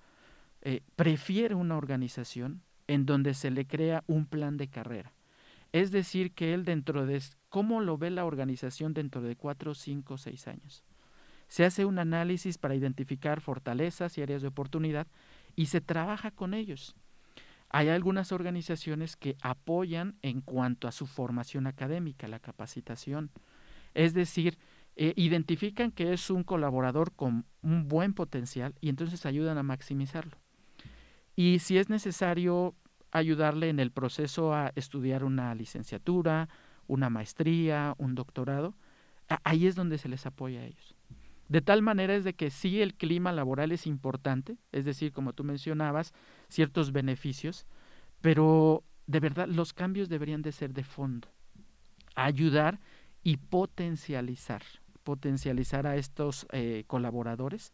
eh, 0.60 0.82
prefiere 0.94 1.56
una 1.56 1.76
organización 1.76 2.62
en 2.86 3.06
donde 3.06 3.34
se 3.34 3.50
le 3.50 3.66
crea 3.66 4.04
un 4.06 4.26
plan 4.26 4.56
de 4.56 4.68
carrera. 4.68 5.14
Es 5.72 5.90
decir, 5.90 6.32
que 6.32 6.54
él 6.54 6.64
dentro 6.64 7.06
de 7.06 7.20
cómo 7.48 7.80
lo 7.80 7.98
ve 7.98 8.10
la 8.10 8.24
organización 8.24 8.94
dentro 8.94 9.20
de 9.20 9.34
cuatro, 9.34 9.74
cinco, 9.74 10.16
seis 10.16 10.46
años. 10.46 10.84
Se 11.48 11.64
hace 11.64 11.86
un 11.86 11.98
análisis 11.98 12.56
para 12.56 12.76
identificar 12.76 13.40
fortalezas 13.40 14.16
y 14.16 14.22
áreas 14.22 14.42
de 14.42 14.48
oportunidad 14.48 15.08
y 15.56 15.66
se 15.66 15.80
trabaja 15.80 16.30
con 16.30 16.54
ellos. 16.54 16.94
Hay 17.68 17.88
algunas 17.88 18.30
organizaciones 18.30 19.16
que 19.16 19.36
apoyan 19.42 20.14
en 20.22 20.40
cuanto 20.40 20.86
a 20.86 20.92
su 20.92 21.08
formación 21.08 21.66
académica, 21.66 22.28
la 22.28 22.38
capacitación. 22.38 23.32
Es 23.92 24.14
decir, 24.14 24.56
eh, 24.96 25.14
identifican 25.16 25.90
que 25.90 26.12
es 26.12 26.30
un 26.30 26.44
colaborador 26.44 27.12
con 27.12 27.46
un 27.62 27.88
buen 27.88 28.14
potencial 28.14 28.74
y 28.80 28.88
entonces 28.88 29.24
ayudan 29.26 29.58
a 29.58 29.62
maximizarlo. 29.62 30.36
Y 31.34 31.60
si 31.60 31.78
es 31.78 31.88
necesario 31.88 32.74
ayudarle 33.10 33.68
en 33.68 33.80
el 33.80 33.90
proceso 33.90 34.54
a 34.54 34.72
estudiar 34.74 35.24
una 35.24 35.54
licenciatura, 35.54 36.48
una 36.86 37.10
maestría, 37.10 37.94
un 37.98 38.14
doctorado, 38.14 38.74
ahí 39.44 39.66
es 39.66 39.74
donde 39.74 39.98
se 39.98 40.08
les 40.08 40.26
apoya 40.26 40.60
a 40.60 40.64
ellos. 40.64 40.96
De 41.48 41.60
tal 41.60 41.82
manera 41.82 42.14
es 42.14 42.24
de 42.24 42.34
que 42.34 42.50
sí 42.50 42.80
el 42.80 42.94
clima 42.94 43.32
laboral 43.32 43.72
es 43.72 43.86
importante, 43.86 44.56
es 44.72 44.84
decir, 44.84 45.12
como 45.12 45.34
tú 45.34 45.44
mencionabas, 45.44 46.14
ciertos 46.48 46.92
beneficios, 46.92 47.66
pero 48.20 48.84
de 49.06 49.20
verdad 49.20 49.48
los 49.48 49.72
cambios 49.72 50.08
deberían 50.08 50.42
de 50.42 50.52
ser 50.52 50.72
de 50.72 50.84
fondo, 50.84 51.28
ayudar 52.14 52.80
y 53.22 53.36
potencializar, 53.36 54.62
potencializar 55.04 55.86
a 55.86 55.96
estos 55.96 56.46
eh, 56.52 56.84
colaboradores. 56.86 57.72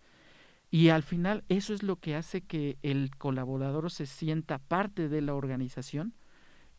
Y 0.71 0.91
al 0.91 1.03
final 1.03 1.45
eso 1.49 1.73
es 1.73 1.83
lo 1.83 1.97
que 1.97 2.15
hace 2.15 2.43
que 2.43 2.79
el 2.83 3.11
colaborador 3.17 3.91
se 3.91 4.07
sienta 4.07 4.59
parte 4.59 5.09
de 5.09 5.23
la 5.23 5.35
organización 5.35 6.15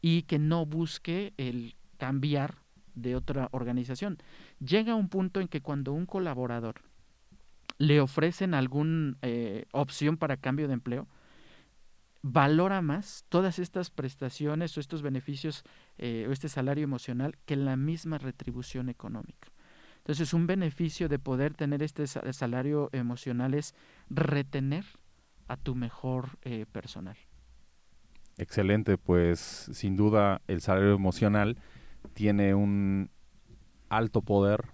y 0.02 0.24
que 0.24 0.40
no 0.40 0.66
busque 0.66 1.34
el 1.38 1.76
cambiar 1.98 2.60
de 2.96 3.16
otra 3.16 3.50
organización. 3.52 4.18
Llega 4.60 4.96
un 4.96 5.10
punto 5.10 5.40
en 5.40 5.48
que 5.48 5.62
cuando 5.62 5.94
un 5.94 6.06
colaborador 6.06 6.82
le 7.78 8.02
ofrecen 8.02 8.54
alguna 8.54 9.18
eh, 9.22 9.66
opción 9.72 10.18
para 10.18 10.38
cambio 10.38 10.68
de 10.68 10.74
empleo, 10.74 11.08
valora 12.22 12.82
más 12.82 13.26
todas 13.30 13.60
estas 13.60 13.90
prestaciones 13.90 14.76
o 14.76 14.80
estos 14.80 15.02
beneficios 15.02 15.64
eh, 15.98 16.26
o 16.28 16.32
este 16.32 16.50
salario 16.50 16.84
emocional 16.84 17.38
que 17.46 17.56
la 17.56 17.78
misma 17.78 18.18
retribución 18.18 18.90
económica. 18.90 19.50
Entonces, 20.10 20.34
un 20.34 20.48
beneficio 20.48 21.08
de 21.08 21.20
poder 21.20 21.54
tener 21.54 21.84
este 21.84 22.08
salario 22.08 22.90
emocional 22.94 23.54
es 23.54 23.76
retener 24.10 24.86
a 25.48 25.56
tu 25.56 25.76
mejor 25.76 26.40
eh, 26.42 26.66
personal. 26.72 27.16
Excelente, 28.38 28.98
pues 28.98 29.40
sin 29.40 29.96
duda 29.96 30.42
el 30.48 30.62
salario 30.62 30.94
emocional 30.94 31.58
tiene 32.14 32.56
un 32.56 33.12
alto 33.90 34.22
poder 34.22 34.66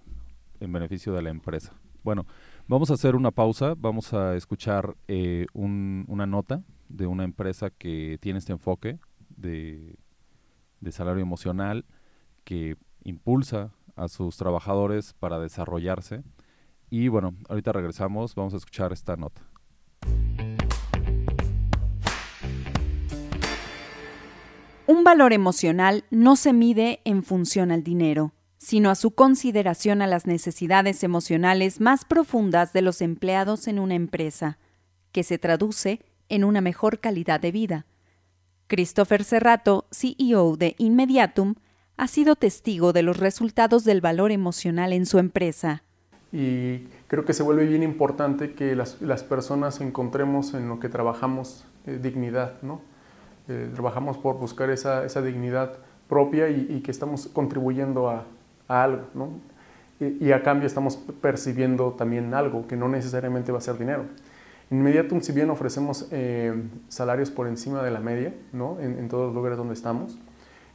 en 0.60 0.72
beneficio 0.72 1.12
de 1.12 1.22
la 1.22 1.30
empresa. 1.30 1.72
Bueno, 2.02 2.26
Vamos 2.68 2.90
a 2.90 2.94
hacer 2.94 3.14
una 3.14 3.30
pausa, 3.30 3.74
vamos 3.78 4.12
a 4.12 4.34
escuchar 4.34 4.96
eh, 5.06 5.46
una 5.52 6.26
nota 6.26 6.64
de 6.88 7.06
una 7.06 7.22
empresa 7.22 7.70
que 7.70 8.18
tiene 8.20 8.40
este 8.40 8.50
enfoque 8.50 8.98
de, 9.28 9.96
salario 10.90 11.22
emocional, 11.22 11.84
que 12.42 12.76
impulsa 13.04 13.70
a 13.96 14.08
sus 14.08 14.36
trabajadores 14.36 15.14
para 15.14 15.38
desarrollarse. 15.40 16.22
Y 16.88 17.08
bueno, 17.08 17.34
ahorita 17.48 17.72
regresamos, 17.72 18.34
vamos 18.34 18.54
a 18.54 18.58
escuchar 18.58 18.92
esta 18.92 19.16
nota. 19.16 19.42
Un 24.86 25.02
valor 25.02 25.32
emocional 25.32 26.04
no 26.10 26.36
se 26.36 26.52
mide 26.52 27.00
en 27.04 27.24
función 27.24 27.72
al 27.72 27.82
dinero 27.82 28.32
sino 28.58 28.90
a 28.90 28.94
su 28.94 29.12
consideración 29.12 30.02
a 30.02 30.06
las 30.06 30.26
necesidades 30.26 31.02
emocionales 31.04 31.80
más 31.80 32.04
profundas 32.04 32.72
de 32.72 32.82
los 32.82 33.00
empleados 33.00 33.68
en 33.68 33.78
una 33.78 33.94
empresa, 33.94 34.58
que 35.12 35.22
se 35.22 35.38
traduce 35.38 36.00
en 36.28 36.44
una 36.44 36.60
mejor 36.60 37.00
calidad 37.00 37.38
de 37.38 37.52
vida. 37.52 37.86
Christopher 38.66 39.24
Serrato, 39.24 39.86
CEO 39.92 40.56
de 40.56 40.74
Inmediatum, 40.78 41.54
ha 41.96 42.08
sido 42.08 42.36
testigo 42.36 42.92
de 42.92 43.02
los 43.02 43.18
resultados 43.18 43.84
del 43.84 44.00
valor 44.00 44.30
emocional 44.30 44.92
en 44.92 45.06
su 45.06 45.18
empresa. 45.18 45.82
Y 46.32 46.88
creo 47.06 47.24
que 47.24 47.32
se 47.32 47.42
vuelve 47.42 47.66
bien 47.66 47.82
importante 47.82 48.54
que 48.54 48.74
las, 48.76 48.94
personas 49.24 49.80
encontremos 49.80 50.54
en 50.54 50.68
lo 50.68 50.80
que 50.80 50.88
trabajamos 50.88 51.64
eh, 51.86 51.98
dignidad, 52.02 52.60
¿no? 52.62 52.80
Eh, 53.48 53.70
trabajamos 53.72 54.18
por 54.18 54.38
buscar 54.38 54.70
esa, 54.70 55.06
dignidad 55.22 55.78
propia 56.08 56.48
y 56.48 56.80
que 56.82 56.90
estamos 56.90 57.28
contribuyendo 57.28 58.10
a, 58.10 58.24
a 58.68 58.82
algo, 58.82 59.06
¿no? 59.14 59.30
Y, 59.98 60.30
a 60.32 60.42
cambio 60.42 60.66
estamos 60.66 60.96
percibiendo 60.96 61.92
también 61.92 62.34
algo 62.34 62.66
que 62.66 62.76
no 62.76 62.86
necesariamente 62.86 63.50
va 63.50 63.58
a 63.58 63.62
ser 63.62 63.78
dinero. 63.78 64.04
Inmediatum, 64.70 65.22
si 65.22 65.32
bien 65.32 65.48
ofrecemos 65.48 66.08
eh, 66.10 66.52
salarios 66.88 67.30
por 67.30 67.46
encima 67.46 67.82
de 67.82 67.90
la 67.90 68.00
media, 68.00 68.34
¿no? 68.52 68.78
En, 68.78 69.08
todos 69.08 69.26
los 69.26 69.34
lugares 69.34 69.56
donde 69.56 69.72
estamos, 69.72 70.18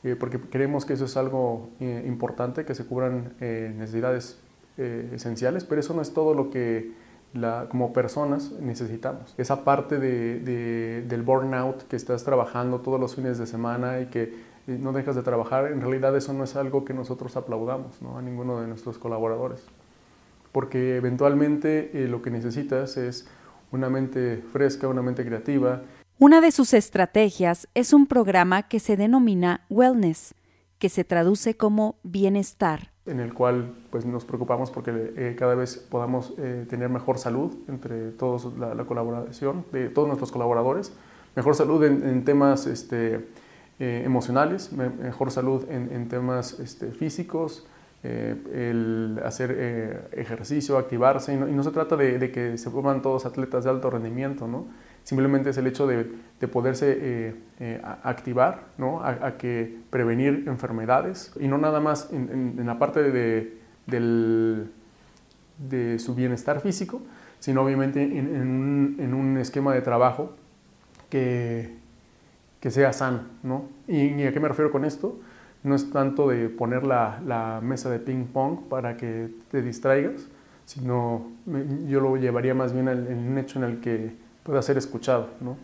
eh, 0.03 0.15
porque 0.19 0.39
creemos 0.39 0.85
que 0.85 0.93
eso 0.93 1.05
es 1.05 1.17
algo 1.17 1.69
eh, 1.79 2.03
importante, 2.07 2.65
que 2.65 2.75
se 2.75 2.85
cubran 2.85 3.33
necesidades 3.39 4.39
esenciales, 4.77 5.63
pero 5.63 5.79
eso 5.81 5.93
no 5.93 6.01
es 6.01 6.11
todo 6.11 6.33
lo 6.33 6.49
que 6.49 6.91
la, 7.33 7.67
como 7.69 7.93
personas 7.93 8.51
necesitamos. 8.59 9.35
Esa 9.37 9.63
parte 9.63 9.99
de, 9.99 11.03
del 11.07 11.21
burnout 11.21 11.83
que 11.83 11.95
estás 11.95 12.23
trabajando 12.23 12.79
todos 12.79 12.99
los 12.99 13.15
fines 13.15 13.37
de 13.37 13.45
semana 13.45 14.01
y 14.01 14.07
que 14.07 14.33
no 14.67 14.91
dejas 14.91 15.15
de 15.15 15.23
trabajar, 15.23 15.71
en 15.71 15.81
realidad 15.81 16.15
eso 16.15 16.33
no 16.33 16.43
es 16.43 16.55
algo 16.55 16.85
que 16.85 16.93
nosotros 16.93 17.35
aplaudamos 17.35 18.01
¿no? 18.01 18.17
a 18.17 18.21
ninguno 18.21 18.59
de 18.61 18.67
nuestros 18.67 18.97
colaboradores. 18.97 19.63
Porque 20.51 20.97
eventualmente 20.97 21.91
eh, 21.93 22.07
lo 22.07 22.21
que 22.21 22.29
necesitas 22.29 22.97
es 22.97 23.27
una 23.71 23.89
mente 23.89 24.43
fresca, 24.51 24.87
una 24.87 25.01
mente 25.01 25.25
creativa. 25.25 25.81
Una 26.23 26.39
de 26.39 26.51
sus 26.51 26.75
estrategias 26.75 27.67
es 27.73 27.93
un 27.93 28.05
programa 28.05 28.67
que 28.67 28.79
se 28.79 28.95
denomina 28.95 29.65
Wellness, 29.71 30.35
que 30.77 30.87
se 30.87 31.03
traduce 31.03 31.57
como 31.57 31.95
bienestar. 32.03 32.91
En 33.07 33.19
el 33.19 33.33
cual 33.33 33.73
pues, 33.89 34.05
nos 34.05 34.23
preocupamos 34.23 34.69
porque 34.69 35.13
eh, 35.17 35.35
cada 35.35 35.55
vez 35.55 35.77
podamos 35.77 36.35
eh, 36.37 36.67
tener 36.69 36.89
mejor 36.89 37.17
salud 37.17 37.57
entre 37.67 38.11
todos 38.11 38.55
la, 38.59 38.85
colaboración 38.85 39.65
de 39.71 39.89
todos 39.89 40.07
nuestros 40.07 40.31
colaboradores, 40.31 40.93
mejor 41.35 41.55
salud 41.55 41.83
en, 41.83 42.23
temas 42.23 42.67
este, 42.67 43.25
eh, 43.79 44.03
emocionales, 44.05 44.71
mejor 44.73 45.31
salud 45.31 45.65
en, 45.71 46.07
temas 46.07 46.59
este, 46.59 46.91
físicos, 46.91 47.65
el 48.03 49.19
hacer 49.25 50.09
ejercicio, 50.11 50.77
activarse, 50.77 51.33
y 51.33 51.37
no, 51.37 51.63
se 51.63 51.71
trata 51.71 51.95
de, 51.95 52.31
que 52.31 52.59
se 52.59 52.69
forman 52.69 53.01
todos 53.01 53.25
atletas 53.25 53.63
de 53.63 53.71
alto 53.71 53.89
rendimiento, 53.89 54.47
¿no? 54.47 54.67
Simplemente 55.03 55.49
es 55.49 55.57
el 55.57 55.67
hecho 55.67 55.87
de, 55.87 56.05
poderse 56.51 57.35
activar, 58.03 58.65
¿no? 58.77 59.03
a, 59.03 59.37
que 59.37 59.77
prevenir 59.89 60.45
enfermedades, 60.47 61.31
y 61.39 61.47
no 61.47 61.57
nada 61.57 61.79
más 61.79 62.09
en, 62.11 62.65
la 62.65 62.79
parte 62.79 63.03
de, 63.03 63.57
de 65.69 65.99
su 65.99 66.15
bienestar 66.15 66.61
físico, 66.61 67.01
sino 67.41 67.63
obviamente 67.63 68.03
en, 68.03 68.27
un, 68.27 68.95
en 68.99 69.13
un 69.13 69.37
esquema 69.37 69.73
de 69.73 69.81
trabajo 69.81 70.33
que, 71.09 71.73
que 72.59 72.69
sea 72.69 72.93
sano, 72.93 73.21
¿no? 73.41 73.65
¿Y, 73.87 74.23
a 74.23 74.31
qué 74.31 74.39
me 74.39 74.47
refiero 74.47 74.71
con 74.71 74.85
esto? 74.85 75.19
No 75.63 75.75
es 75.75 75.91
tanto 75.91 76.29
de 76.29 76.49
poner 76.49 76.85
la, 76.85 77.19
la 77.25 77.59
mesa 77.61 77.89
de 77.89 77.99
ping 77.99 78.25
pong 78.25 78.69
para 78.69 78.95
que 78.95 79.31
te 79.49 79.63
distraigas, 79.63 80.27
sino 80.65 81.31
yo 81.87 81.99
lo 81.99 82.15
llevaría 82.15 82.53
más 82.53 82.73
bien 82.73 82.87
en 82.87 83.31
un 83.31 83.37
hecho 83.39 83.57
en 83.57 83.65
el 83.65 83.79
que 83.79 84.15
pueda 84.43 84.61
ser 84.61 84.77
escuchado, 84.77 85.29
¿no? 85.39 85.57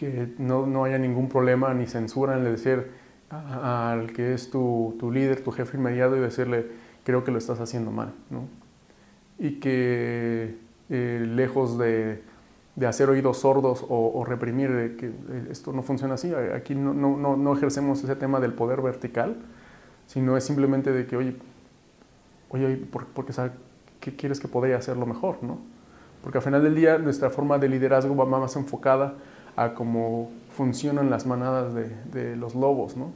que 0.00 0.32
no, 0.38 0.64
no, 0.64 0.84
haya 0.84 0.96
ningún 0.96 1.28
problema 1.28 1.74
ni 1.74 1.86
censura 1.86 2.34
en 2.34 2.44
decir 2.44 2.90
al 3.28 4.14
que 4.14 4.32
es 4.32 4.50
tu, 4.50 4.96
tu, 4.98 5.12
líder, 5.12 5.44
tu 5.44 5.52
jefe 5.52 5.76
inmediato 5.76 6.16
y 6.16 6.20
decirle, 6.20 6.68
creo 7.04 7.22
que 7.22 7.30
lo 7.30 7.36
estás 7.36 7.60
haciendo 7.60 7.90
mal, 7.90 8.14
¿no? 8.30 8.48
Y 9.38 9.60
que 9.60 10.56
eh, 10.88 11.26
lejos 11.28 11.76
de, 11.76 12.22
de, 12.76 12.86
hacer 12.86 13.10
oídos 13.10 13.40
sordos 13.40 13.84
o, 13.86 14.24
reprimir 14.24 14.72
de 14.72 14.96
que 14.96 15.06
eh, 15.08 15.48
esto 15.50 15.70
no 15.74 15.82
funciona 15.82 16.14
así, 16.14 16.32
aquí 16.34 16.74
no, 16.74 16.94
no, 16.94 17.36
no, 17.36 17.52
ejercemos 17.54 18.02
ese 18.02 18.16
tema 18.16 18.40
del 18.40 18.54
poder 18.54 18.80
vertical, 18.80 19.36
sino 20.06 20.38
es 20.38 20.44
simplemente 20.44 20.92
de 20.92 21.06
que, 21.06 21.16
oye, 21.16 21.36
oye, 22.48 22.76
¿por, 22.76 23.04
porque 23.08 23.34
sabe, 23.34 23.50
¿qué 24.00 24.16
quieres 24.16 24.40
que 24.40 24.48
podría 24.48 24.78
hacerlo 24.78 25.04
mejor, 25.04 25.42
no? 25.42 25.58
Porque 26.22 26.38
al 26.38 26.44
final 26.44 26.62
del 26.62 26.74
día 26.74 26.98
nuestra 26.98 27.30
forma 27.30 27.58
de 27.58 27.68
liderazgo 27.68 28.14
va 28.14 28.26
más 28.26 28.56
enfocada 28.56 29.14
a 29.56 29.74
cómo 29.74 30.30
funcionan 30.50 31.10
las 31.10 31.26
manadas 31.26 31.74
de, 31.74 32.36
los 32.36 32.54
lobos. 32.54 32.96
¿no? 32.96 33.12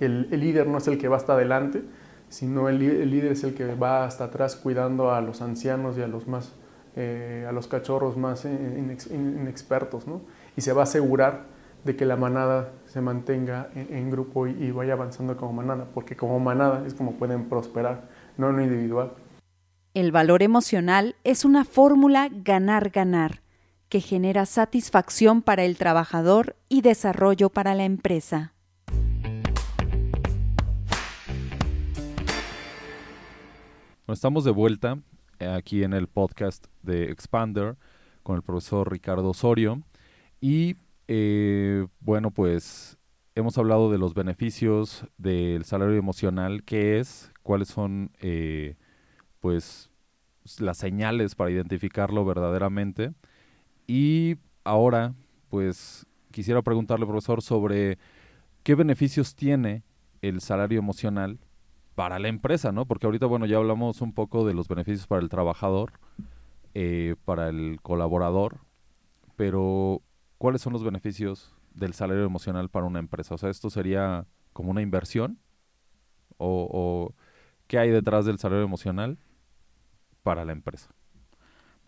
El, 0.00 0.28
líder 0.30 0.66
no 0.66 0.78
es 0.78 0.88
el 0.88 0.98
que 0.98 1.08
va 1.08 1.16
hasta 1.16 1.34
adelante, 1.34 1.82
sino 2.28 2.68
el, 2.68 2.78
líder 2.78 3.32
es 3.32 3.44
el 3.44 3.54
que 3.54 3.74
va 3.74 4.04
hasta 4.04 4.24
atrás 4.24 4.56
cuidando 4.56 5.12
a 5.12 5.20
los 5.20 5.42
ancianos 5.42 5.98
y 5.98 6.02
a 6.02 6.08
los, 6.08 6.26
más, 6.26 6.52
eh, 6.96 7.46
a 7.48 7.52
los 7.52 7.68
cachorros 7.68 8.16
más 8.16 8.44
inexpertos. 8.44 10.06
¿no? 10.06 10.22
Y 10.56 10.62
se 10.62 10.72
va 10.72 10.82
a 10.82 10.84
asegurar 10.84 11.44
de 11.84 11.96
que 11.96 12.04
la 12.04 12.16
manada 12.16 12.72
se 12.86 13.00
mantenga 13.00 13.70
en, 13.74 14.10
grupo 14.10 14.46
y, 14.46 14.50
y, 14.50 14.70
vaya 14.70 14.92
avanzando 14.92 15.36
como 15.38 15.54
manada, 15.54 15.86
porque 15.94 16.14
como 16.14 16.38
manada 16.38 16.86
es 16.86 16.92
como 16.92 17.12
pueden 17.12 17.48
prosperar, 17.48 18.02
no 18.36 18.50
en 18.50 18.60
individual. 18.60 19.12
El 19.92 20.12
valor 20.12 20.44
emocional 20.44 21.16
es 21.24 21.44
una 21.44 21.64
fórmula 21.64 22.28
ganar-ganar 22.30 23.42
que 23.88 24.00
genera 24.00 24.46
satisfacción 24.46 25.42
para 25.42 25.64
el 25.64 25.76
trabajador 25.76 26.54
y 26.68 26.82
desarrollo 26.82 27.50
para 27.50 27.74
la 27.74 27.84
empresa. 27.84 28.54
estamos 34.08 34.42
de 34.44 34.50
vuelta 34.50 34.98
eh, 35.38 35.46
aquí 35.46 35.84
en 35.84 35.92
el 35.92 36.08
podcast 36.08 36.66
de 36.82 37.12
Expander 37.12 37.76
con 38.24 38.34
el 38.34 38.42
profesor 38.42 38.90
Ricardo 38.90 39.30
Osorio 39.30 39.82
y 40.40 40.76
eh, 41.06 41.86
bueno 42.00 42.32
pues 42.32 42.98
hemos 43.36 43.56
hablado 43.56 43.90
de 43.90 43.98
los 43.98 44.14
beneficios 44.14 45.04
del 45.16 45.64
salario 45.64 45.96
emocional, 45.96 46.64
qué 46.64 46.98
es, 46.98 47.32
cuáles 47.44 47.68
son 47.68 48.10
eh, 48.20 48.74
pues 49.40 49.90
las 50.58 50.78
señales 50.78 51.34
para 51.34 51.50
identificarlo 51.50 52.24
verdaderamente 52.24 53.12
y 53.86 54.36
ahora, 54.62 55.14
pues 55.48 56.06
quisiera 56.30 56.62
preguntarle, 56.62 57.06
profesor, 57.06 57.42
sobre 57.42 57.98
qué 58.62 58.74
beneficios 58.74 59.34
tiene 59.34 59.82
el 60.22 60.40
salario 60.40 60.78
emocional 60.78 61.40
para 61.94 62.18
la 62.18 62.28
empresa, 62.28 62.72
¿no? 62.72 62.86
Porque 62.86 63.06
ahorita, 63.06 63.26
bueno, 63.26 63.46
ya 63.46 63.56
hablamos 63.56 64.00
un 64.00 64.12
poco 64.12 64.46
de 64.46 64.54
los 64.54 64.68
beneficios 64.68 65.06
para 65.06 65.22
el 65.22 65.28
trabajador, 65.28 65.94
eh, 66.74 67.16
para 67.24 67.48
el 67.48 67.80
colaborador, 67.82 68.58
pero 69.34 70.02
¿cuáles 70.38 70.62
son 70.62 70.72
los 70.72 70.84
beneficios 70.84 71.52
del 71.74 71.94
salario 71.94 72.24
emocional 72.24 72.68
para 72.68 72.86
una 72.86 73.00
empresa? 73.00 73.34
O 73.34 73.38
sea, 73.38 73.50
¿esto 73.50 73.70
sería 73.70 74.26
como 74.52 74.70
una 74.70 74.82
inversión? 74.82 75.38
¿O, 76.36 76.68
o 76.70 77.14
qué 77.66 77.78
hay 77.78 77.90
detrás 77.90 78.24
del 78.24 78.38
salario 78.38 78.64
emocional 78.64 79.18
para 80.22 80.44
la 80.44 80.52
empresa? 80.52 80.94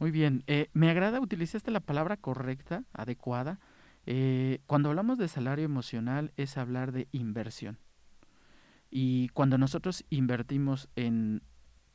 Muy 0.02 0.10
bien, 0.10 0.42
eh, 0.48 0.68
me 0.72 0.90
agrada, 0.90 1.20
utilizaste 1.20 1.70
la 1.70 1.78
palabra 1.78 2.16
correcta, 2.16 2.82
adecuada. 2.92 3.60
Eh, 4.04 4.58
cuando 4.66 4.88
hablamos 4.88 5.16
de 5.16 5.28
salario 5.28 5.64
emocional 5.64 6.32
es 6.36 6.58
hablar 6.58 6.90
de 6.90 7.06
inversión. 7.12 7.78
Y 8.90 9.28
cuando 9.28 9.58
nosotros 9.58 10.04
invertimos 10.10 10.88
en 10.96 11.42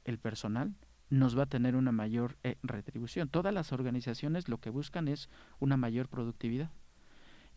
el 0.05 0.19
personal, 0.19 0.73
nos 1.09 1.37
va 1.37 1.43
a 1.43 1.47
tener 1.47 1.75
una 1.75 1.91
mayor 1.91 2.37
eh, 2.43 2.55
retribución. 2.63 3.27
Todas 3.27 3.53
las 3.53 3.73
organizaciones 3.73 4.47
lo 4.47 4.59
que 4.59 4.69
buscan 4.69 5.09
es 5.09 5.29
una 5.59 5.75
mayor 5.75 6.07
productividad. 6.07 6.71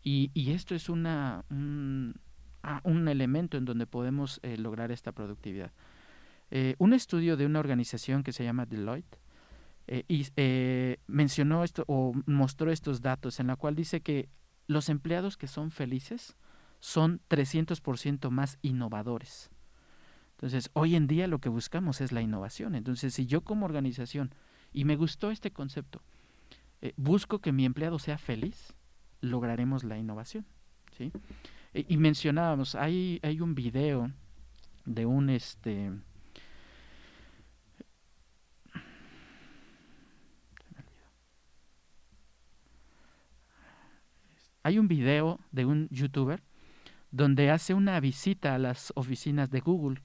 Y, 0.03 0.31
y 0.33 0.51
esto 0.51 0.75
es 0.75 0.89
una, 0.89 1.45
un, 1.49 2.19
ah, 2.61 2.81
un, 2.83 3.07
elemento 3.07 3.55
en 3.55 3.63
donde 3.63 3.87
podemos 3.87 4.41
lograr 4.57 4.91
esta 4.91 5.13
productividad. 5.13 5.71
Un 6.79 6.93
estudio 6.93 7.37
de 7.37 7.45
una 7.45 7.59
organización 7.59 8.23
que 8.23 8.33
se 8.33 8.43
llama 8.43 8.65
Deloitte 8.65 9.21
eh, 9.87 10.05
y 10.07 10.25
eh, 10.37 10.97
mencionó 11.07 11.65
esto 11.65 11.83
o 11.87 12.13
mostró 12.25 12.71
estos 12.71 13.01
datos 13.01 13.41
en 13.41 13.47
la 13.47 13.57
cual 13.57 13.75
dice 13.75 13.99
que 13.99 14.29
los 14.67 14.87
empleados 14.87 15.35
que 15.35 15.47
son 15.47 15.69
felices 15.69 16.37
son 16.79 17.19
300% 17.29 18.29
más 18.29 18.57
innovadores. 18.61 19.49
Entonces, 20.31 20.71
hoy 20.73 20.95
en 20.95 21.07
día 21.07 21.27
lo 21.27 21.39
que 21.39 21.49
buscamos 21.49 21.99
es 21.99 22.13
la 22.13 22.21
innovación. 22.21 22.75
Entonces, 22.75 23.13
si 23.13 23.25
yo 23.25 23.41
como 23.41 23.65
organización, 23.65 24.33
y 24.71 24.85
me 24.85 24.95
gustó 24.95 25.29
este 25.29 25.51
concepto, 25.51 26.01
eh, 26.81 26.93
busco 26.95 27.39
que 27.39 27.51
mi 27.51 27.65
empleado 27.65 27.99
sea 27.99 28.17
feliz, 28.17 28.73
lograremos 29.19 29.83
la 29.83 29.97
innovación. 29.97 30.45
¿sí? 30.97 31.11
y 31.73 31.97
mencionábamos, 31.97 32.75
hay, 32.75 33.19
hay 33.23 33.41
un 33.41 33.55
video 33.55 34.11
de 34.85 35.05
un 35.05 35.29
este 35.29 35.91
Hay 44.63 44.77
un 44.77 44.87
video 44.87 45.39
de 45.51 45.65
un 45.65 45.87
youtuber 45.89 46.43
donde 47.11 47.49
hace 47.49 47.73
una 47.73 47.99
visita 47.99 48.55
a 48.55 48.59
las 48.59 48.93
oficinas 48.95 49.49
de 49.49 49.59
Google 49.59 50.01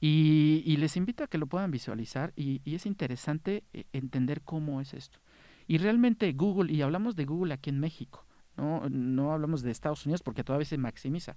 y, 0.00 0.76
les 0.76 0.96
invito 0.96 1.24
a 1.24 1.26
que 1.26 1.38
lo 1.38 1.46
puedan 1.46 1.70
visualizar 1.70 2.32
y, 2.36 2.62
es 2.64 2.86
interesante 2.86 3.64
eh, 3.72 3.84
entender 3.92 4.42
cómo 4.42 4.80
es 4.80 4.94
esto. 4.94 5.18
Y 5.66 5.78
realmente 5.78 6.32
Google, 6.32 6.72
y 6.72 6.82
hablamos 6.82 7.16
de 7.16 7.24
Google 7.24 7.52
aquí 7.52 7.70
en 7.70 7.80
México, 7.80 8.24
no, 8.56 8.88
no 8.88 9.32
hablamos 9.32 9.62
de 9.62 9.70
Estados 9.70 10.06
Unidos 10.06 10.22
porque 10.22 10.44
todavía 10.44 10.66
se 10.66 10.78
maximiza, 10.78 11.36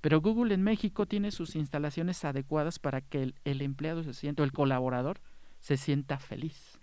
pero 0.00 0.20
Google 0.20 0.54
en 0.54 0.62
México 0.62 1.06
tiene 1.06 1.30
sus 1.30 1.54
instalaciones 1.54 2.24
adecuadas 2.24 2.78
para 2.78 3.00
que 3.00 3.22
el, 3.22 3.34
el 3.44 3.62
empleado 3.62 4.02
se 4.02 4.12
sienta, 4.12 4.42
o 4.42 4.44
el 4.44 4.52
colaborador 4.52 5.20
se 5.60 5.76
sienta 5.76 6.18
feliz. 6.18 6.78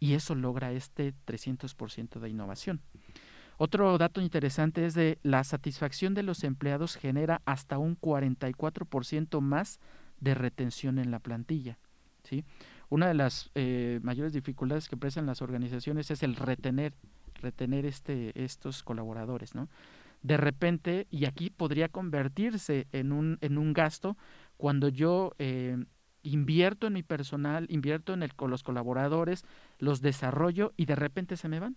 Y 0.00 0.14
eso 0.14 0.34
logra 0.34 0.72
este 0.72 1.14
300% 1.26 2.20
de 2.20 2.28
innovación. 2.28 2.80
Otro 3.56 3.96
dato 3.98 4.20
interesante 4.20 4.84
es 4.84 4.94
de 4.94 5.18
la 5.22 5.44
satisfacción 5.44 6.14
de 6.14 6.22
los 6.22 6.42
empleados 6.44 6.96
genera 6.96 7.40
hasta 7.44 7.78
un 7.78 7.98
44% 7.98 9.40
más 9.40 9.80
de 10.20 10.34
retención 10.34 10.98
en 10.98 11.10
la 11.10 11.20
plantilla. 11.20 11.78
¿sí? 12.24 12.44
Una 12.88 13.06
de 13.06 13.14
las 13.14 13.50
eh, 13.54 14.00
mayores 14.02 14.32
dificultades 14.32 14.88
que 14.88 14.96
presentan 14.96 15.26
las 15.26 15.42
organizaciones 15.42 16.10
es 16.10 16.22
el 16.22 16.34
retener, 16.34 16.94
retener 17.40 17.86
este, 17.86 18.32
estos 18.42 18.82
colaboradores. 18.82 19.54
¿no? 19.54 19.68
De 20.22 20.36
repente, 20.36 21.06
y 21.10 21.26
aquí 21.26 21.50
podría 21.50 21.88
convertirse 21.88 22.88
en 22.92 23.12
un, 23.12 23.38
en 23.40 23.58
un 23.58 23.72
gasto 23.72 24.16
cuando 24.56 24.88
yo 24.88 25.32
eh, 25.38 25.76
invierto 26.22 26.88
en 26.88 26.94
mi 26.94 27.02
personal, 27.04 27.66
invierto 27.68 28.14
en 28.14 28.24
el, 28.24 28.34
con 28.34 28.50
los 28.50 28.64
colaboradores, 28.64 29.44
los 29.78 30.00
desarrollo 30.00 30.72
y 30.76 30.86
de 30.86 30.96
repente 30.96 31.36
se 31.36 31.48
me 31.48 31.60
van 31.60 31.76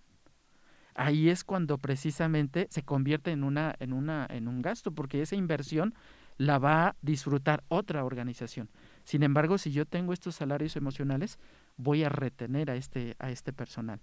ahí 0.98 1.30
es 1.30 1.44
cuando 1.44 1.78
precisamente 1.78 2.68
se 2.70 2.84
convierte 2.84 3.32
en 3.32 3.44
una 3.44 3.74
en 3.80 3.94
una 3.94 4.28
en 4.30 4.48
un 4.48 4.62
gasto 4.62 4.92
porque 4.92 5.22
esa 5.22 5.36
inversión 5.36 5.94
la 6.38 6.60
va 6.60 6.88
a 6.88 6.96
disfrutar 7.02 7.64
otra 7.68 8.04
organización. 8.04 8.70
Sin 9.04 9.24
embargo, 9.24 9.58
si 9.58 9.72
yo 9.72 9.86
tengo 9.86 10.12
estos 10.12 10.36
salarios 10.36 10.76
emocionales, 10.76 11.40
voy 11.78 12.04
a 12.04 12.10
retener 12.10 12.70
a 12.70 12.76
este 12.76 13.16
a 13.20 13.32
este 13.32 13.54
personal. 13.54 14.02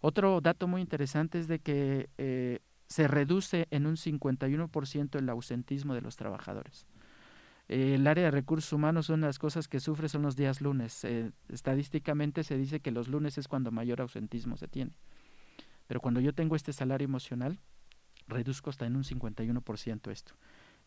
Otro 0.00 0.40
dato 0.40 0.68
muy 0.68 0.80
interesante 0.80 1.40
es 1.40 1.48
de 1.48 1.58
que 1.58 2.08
eh, 2.18 2.60
se 2.86 3.08
reduce 3.08 3.66
en 3.70 3.86
un 3.86 3.96
51% 3.96 5.18
el 5.18 5.28
ausentismo 5.28 5.94
de 5.94 6.00
los 6.00 6.16
trabajadores. 6.16 6.86
el 7.68 8.06
área 8.06 8.24
de 8.24 8.30
recursos 8.30 8.72
humanos, 8.72 9.10
una 9.10 9.26
de 9.26 9.28
las 9.28 9.38
cosas 9.38 9.68
que 9.68 9.80
sufre 9.80 10.08
son 10.08 10.22
los 10.22 10.36
días 10.36 10.62
lunes. 10.62 11.04
Eh, 11.04 11.32
estadísticamente 11.48 12.42
se 12.44 12.56
dice 12.56 12.80
que 12.80 12.92
los 12.92 13.08
lunes 13.08 13.36
es 13.36 13.46
cuando 13.48 13.70
mayor 13.70 14.00
ausentismo 14.00 14.56
se 14.56 14.68
tiene. 14.68 14.92
Pero 15.88 16.00
cuando 16.00 16.20
yo 16.20 16.32
tengo 16.32 16.54
este 16.54 16.72
salario 16.72 17.06
emocional, 17.06 17.58
reduzco 18.28 18.70
hasta 18.70 18.86
en 18.86 18.94
un 18.94 19.02
51% 19.02 20.12
esto. 20.12 20.34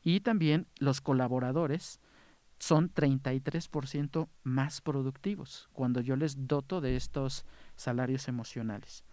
Y 0.02 0.22
también 0.22 0.68
los 0.80 1.02
colaboradores 1.02 2.00
son 2.60 2.94
33% 2.94 4.30
más 4.44 4.82
productivos 4.82 5.68
cuando 5.74 6.00
yo 6.00 6.16
les 6.16 6.48
doto 6.48 6.80
de 6.80 6.96
estos 6.96 7.46
salarios 7.76 8.28
emocionales. 8.28 9.04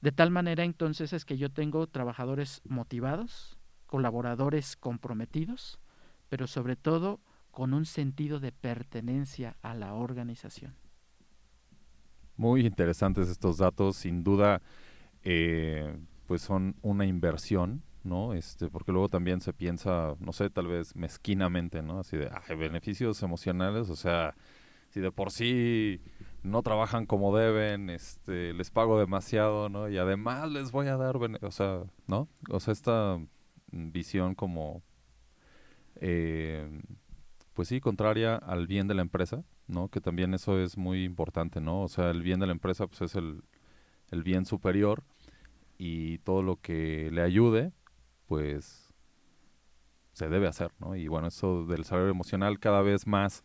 De 0.00 0.12
tal 0.12 0.30
manera 0.30 0.62
entonces 0.62 1.12
es 1.12 1.24
que 1.24 1.36
yo 1.36 1.50
tengo 1.50 1.88
trabajadores 1.88 2.62
motivados, 2.64 3.58
colaboradores 3.86 4.76
comprometidos, 4.76 5.80
pero 6.28 6.46
sobre 6.46 6.76
todo 6.76 7.20
con 7.50 7.74
un 7.74 7.86
sentido 7.86 8.38
de 8.38 8.52
pertenencia 8.52 9.56
a 9.62 9.74
la 9.74 9.94
organización. 9.94 10.76
Muy 12.36 12.66
interesantes 12.66 13.28
estos 13.28 13.56
datos, 13.56 13.96
sin 13.96 14.22
duda, 14.22 14.60
eh, 15.28 15.98
pues 16.26 16.40
son 16.40 16.76
una 16.82 17.04
inversión, 17.04 17.82
¿no? 18.04 18.32
Este, 18.32 18.68
porque 18.68 18.92
luego 18.92 19.08
también 19.08 19.40
se 19.40 19.52
piensa, 19.52 20.14
no 20.20 20.32
sé, 20.32 20.50
tal 20.50 20.68
vez 20.68 20.94
mezquinamente, 20.94 21.82
¿no? 21.82 21.98
Así 21.98 22.16
de, 22.16 22.30
beneficios 22.56 23.20
emocionales, 23.24 23.90
o 23.90 23.96
sea, 23.96 24.36
si 24.90 25.00
de 25.00 25.10
por 25.10 25.32
sí 25.32 26.00
no 26.44 26.62
trabajan 26.62 27.06
como 27.06 27.36
deben, 27.36 27.90
este, 27.90 28.52
les 28.52 28.70
pago 28.70 29.00
demasiado, 29.00 29.68
¿no? 29.68 29.88
Y 29.88 29.98
además 29.98 30.48
les 30.52 30.70
voy 30.70 30.86
a 30.86 30.96
dar, 30.96 31.16
o 31.16 31.50
sea, 31.50 31.82
¿no? 32.06 32.28
O 32.48 32.60
sea, 32.60 32.72
esta 32.72 33.18
visión 33.72 34.36
como, 34.36 34.84
eh, 35.96 36.82
pues 37.52 37.66
sí, 37.66 37.80
contraria 37.80 38.36
al 38.36 38.68
bien 38.68 38.86
de 38.86 38.94
la 38.94 39.02
empresa, 39.02 39.42
¿no? 39.66 39.88
Que 39.88 40.00
también 40.00 40.34
eso 40.34 40.60
es 40.60 40.76
muy 40.78 41.02
importante, 41.02 41.60
¿no? 41.60 41.82
O 41.82 41.88
sea, 41.88 42.10
el 42.10 42.22
bien 42.22 42.38
de 42.38 42.46
la 42.46 42.52
empresa 42.52 42.86
pues 42.86 43.02
es 43.02 43.16
el, 43.16 43.42
el 44.12 44.22
bien 44.22 44.46
superior 44.46 45.02
y 45.78 46.18
todo 46.18 46.42
lo 46.42 46.60
que 46.60 47.10
le 47.12 47.22
ayude, 47.22 47.72
pues 48.26 48.92
se 50.12 50.28
debe 50.28 50.48
hacer, 50.48 50.72
¿no? 50.78 50.96
Y 50.96 51.08
bueno, 51.08 51.28
eso 51.28 51.66
del 51.66 51.84
salario 51.84 52.10
emocional 52.10 52.58
cada 52.58 52.82
vez 52.82 53.06
más 53.06 53.42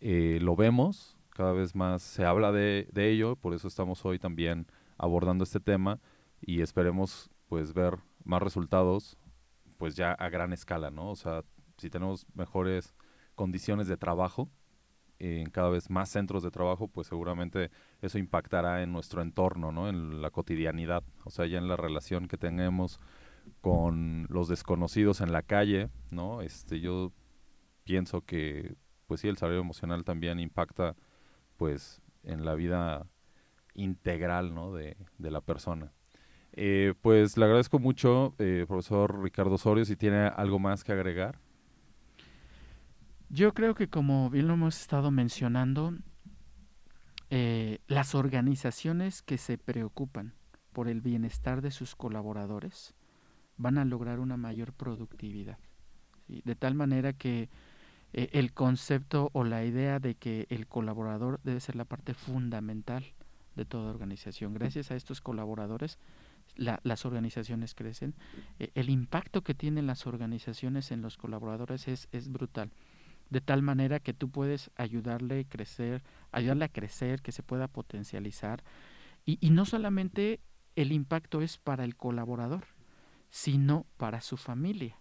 eh, 0.00 0.38
lo 0.40 0.56
vemos, 0.56 1.16
cada 1.30 1.52
vez 1.52 1.74
más 1.74 2.02
se 2.02 2.24
habla 2.24 2.52
de, 2.52 2.88
de, 2.92 3.10
ello, 3.10 3.36
por 3.36 3.54
eso 3.54 3.68
estamos 3.68 4.04
hoy 4.04 4.18
también 4.18 4.66
abordando 4.98 5.44
este 5.44 5.60
tema 5.60 6.00
y 6.40 6.62
esperemos 6.62 7.30
pues 7.48 7.74
ver 7.74 7.98
más 8.24 8.42
resultados 8.42 9.18
pues 9.78 9.96
ya 9.96 10.12
a 10.12 10.28
gran 10.28 10.52
escala, 10.52 10.90
¿no? 10.90 11.10
O 11.10 11.16
sea, 11.16 11.44
si 11.76 11.90
tenemos 11.90 12.26
mejores 12.34 12.94
condiciones 13.34 13.88
de 13.88 13.96
trabajo, 13.96 14.48
en 15.18 15.50
cada 15.50 15.70
vez 15.70 15.90
más 15.90 16.08
centros 16.10 16.42
de 16.42 16.50
trabajo, 16.50 16.88
pues 16.88 17.06
seguramente 17.06 17.70
eso 18.02 18.18
impactará 18.18 18.82
en 18.82 18.92
nuestro 18.92 19.22
entorno, 19.22 19.72
¿no? 19.72 19.88
En 19.88 20.20
la 20.22 20.30
cotidianidad, 20.30 21.02
o 21.24 21.30
sea, 21.30 21.46
ya 21.46 21.58
en 21.58 21.68
la 21.68 21.76
relación 21.76 22.28
que 22.28 22.36
tenemos 22.36 23.00
con 23.60 24.26
los 24.28 24.48
desconocidos 24.48 25.20
en 25.20 25.32
la 25.32 25.42
calle, 25.42 25.88
¿no? 26.10 26.42
Este, 26.42 26.80
yo 26.80 27.12
pienso 27.84 28.22
que, 28.22 28.74
pues 29.06 29.20
sí, 29.20 29.28
el 29.28 29.36
salario 29.36 29.60
emocional 29.60 30.04
también 30.04 30.38
impacta, 30.40 30.96
pues, 31.56 32.02
en 32.22 32.44
la 32.44 32.54
vida 32.54 33.06
integral, 33.74 34.54
¿no? 34.54 34.74
De, 34.74 34.96
de 35.18 35.30
la 35.30 35.40
persona. 35.40 35.92
Eh, 36.58 36.94
pues 37.02 37.36
le 37.36 37.44
agradezco 37.44 37.78
mucho, 37.78 38.34
eh, 38.38 38.64
profesor 38.66 39.22
Ricardo 39.22 39.54
Osorio, 39.54 39.84
si 39.84 39.94
tiene 39.94 40.26
algo 40.26 40.58
más 40.58 40.84
que 40.84 40.92
agregar. 40.92 41.38
Yo 43.28 43.54
creo 43.54 43.74
que 43.74 43.88
como 43.88 44.30
bien 44.30 44.46
lo 44.46 44.54
hemos 44.54 44.80
estado 44.80 45.10
mencionando, 45.10 45.94
eh, 47.30 47.80
las 47.88 48.14
organizaciones 48.14 49.22
que 49.22 49.36
se 49.36 49.58
preocupan 49.58 50.34
por 50.72 50.88
el 50.88 51.00
bienestar 51.00 51.60
de 51.60 51.72
sus 51.72 51.96
colaboradores 51.96 52.94
van 53.56 53.78
a 53.78 53.84
lograr 53.84 54.20
una 54.20 54.36
mayor 54.36 54.72
productividad. 54.72 55.58
De 56.28 56.54
tal 56.54 56.74
manera 56.74 57.12
que 57.14 57.48
eh, 58.12 58.28
el 58.32 58.52
concepto 58.52 59.30
o 59.32 59.42
la 59.42 59.64
idea 59.64 59.98
de 59.98 60.14
que 60.14 60.46
el 60.50 60.68
colaborador 60.68 61.40
debe 61.42 61.60
ser 61.60 61.74
la 61.74 61.84
parte 61.84 62.14
fundamental 62.14 63.04
de 63.56 63.64
toda 63.64 63.90
organización. 63.90 64.54
Gracias 64.54 64.90
a 64.90 64.96
estos 64.96 65.20
colaboradores, 65.20 65.98
las 66.54 67.06
organizaciones 67.06 67.74
crecen. 67.74 68.14
Eh, 68.60 68.70
el 68.74 68.88
impacto 68.88 69.42
que 69.42 69.54
tienen 69.54 69.86
las 69.86 70.06
organizaciones 70.06 70.92
en 70.92 71.02
los 71.02 71.16
colaboradores 71.16 71.88
es, 71.88 72.08
es 72.12 72.30
brutal 72.30 72.70
de 73.30 73.40
tal 73.40 73.62
manera 73.62 74.00
que 74.00 74.14
tú 74.14 74.30
puedes 74.30 74.70
ayudarle 74.76 75.40
a 75.40 75.44
crecer, 75.44 76.02
ayudarle 76.32 76.66
a 76.66 76.72
crecer, 76.72 77.22
que 77.22 77.32
se 77.32 77.42
pueda 77.42 77.68
potencializar. 77.68 78.62
Y, 79.24 79.38
y 79.40 79.50
no 79.50 79.64
solamente 79.64 80.40
el 80.76 80.92
impacto 80.92 81.42
es 81.42 81.58
para 81.58 81.84
el 81.84 81.96
colaborador, 81.96 82.64
sino 83.30 83.86
para 83.96 84.20
su 84.20 84.36
familia 84.36 85.00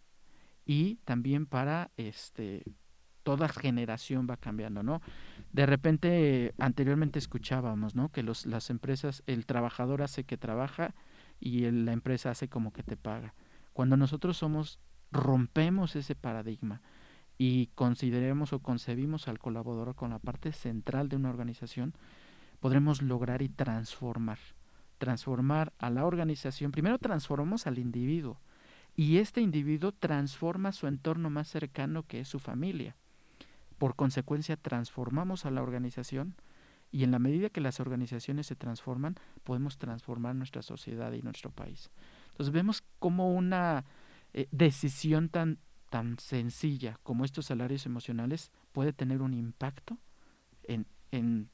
y 0.66 0.96
también 1.06 1.46
para 1.46 1.92
este 1.98 2.64
toda 3.24 3.48
generación 3.48 4.28
va 4.30 4.38
cambiando, 4.38 4.84
¿no? 4.84 5.02
De 5.52 5.66
repente 5.66 6.54
anteriormente 6.60 7.18
escuchábamos, 7.18 7.96
¿no? 7.96 8.10
Que 8.10 8.22
los, 8.22 8.46
las 8.46 8.70
empresas, 8.70 9.24
el 9.26 9.48
trabajador 9.48 10.04
hace 10.04 10.26
que 10.26 10.38
trabaja 10.38 10.94
y 11.40 11.72
la 11.72 11.92
empresa 11.92 12.30
hace 12.30 12.50
como 12.50 12.72
que 12.72 12.84
te 12.84 12.98
paga. 12.98 13.34
Cuando 13.74 13.98
nosotros 13.98 14.38
somos 14.38 14.80
rompemos 15.12 15.96
ese 15.96 16.14
paradigma 16.14 16.82
y 17.38 17.68
consideremos 17.76 18.54
o 18.54 18.60
concebimos 18.60 19.28
al 19.28 19.40
colaborador 19.40 19.96
con 19.96 20.12
la 20.12 20.20
parte 20.20 20.52
central 20.52 21.10
de 21.10 21.18
una 21.18 21.30
organización, 21.30 21.94
podremos 22.60 23.02
lograr 23.02 23.42
y 23.42 23.50
transformar. 23.50 24.40
Transformar 24.98 25.74
a 25.78 25.90
la 25.90 26.06
organización. 26.06 26.72
Primero 26.72 26.98
transformamos 26.98 27.68
al 27.68 27.80
individuo 27.80 28.40
y 28.96 29.18
este 29.18 29.42
individuo 29.42 29.92
transforma 29.92 30.72
su 30.72 30.88
entorno 30.88 31.30
más 31.30 31.50
cercano 31.50 32.04
que 32.04 32.22
es 32.22 32.30
su 32.30 32.40
familia. 32.40 32.96
Por 33.78 33.96
consecuencia, 33.96 34.56
transformamos 34.56 35.46
a 35.46 35.52
la 35.52 35.62
organización 35.62 36.36
y 36.92 37.04
en 37.04 37.12
la 37.12 37.20
medida 37.20 37.50
que 37.50 37.60
las 37.60 37.82
organizaciones 37.82 38.48
se 38.48 38.56
transforman, 38.56 39.16
podemos 39.44 39.78
transformar 39.78 40.34
nuestra 40.36 40.62
sociedad 40.62 41.12
y 41.12 41.22
nuestro 41.22 41.52
país. 41.52 41.92
Entonces 42.30 42.54
vemos 42.54 42.84
como 43.00 43.34
una 43.34 43.84
eh, 44.34 44.48
decisión 44.52 45.28
tan 45.28 45.60
tan 45.90 46.20
sencilla 46.20 47.00
como 47.04 47.26
estos 47.26 47.46
salarios 47.46 47.86
emocionales 47.86 48.52
puede 48.72 48.94
tener 48.94 49.22
un 49.22 49.34
impacto 49.34 49.98
en, 50.64 50.86
en, 51.12 51.50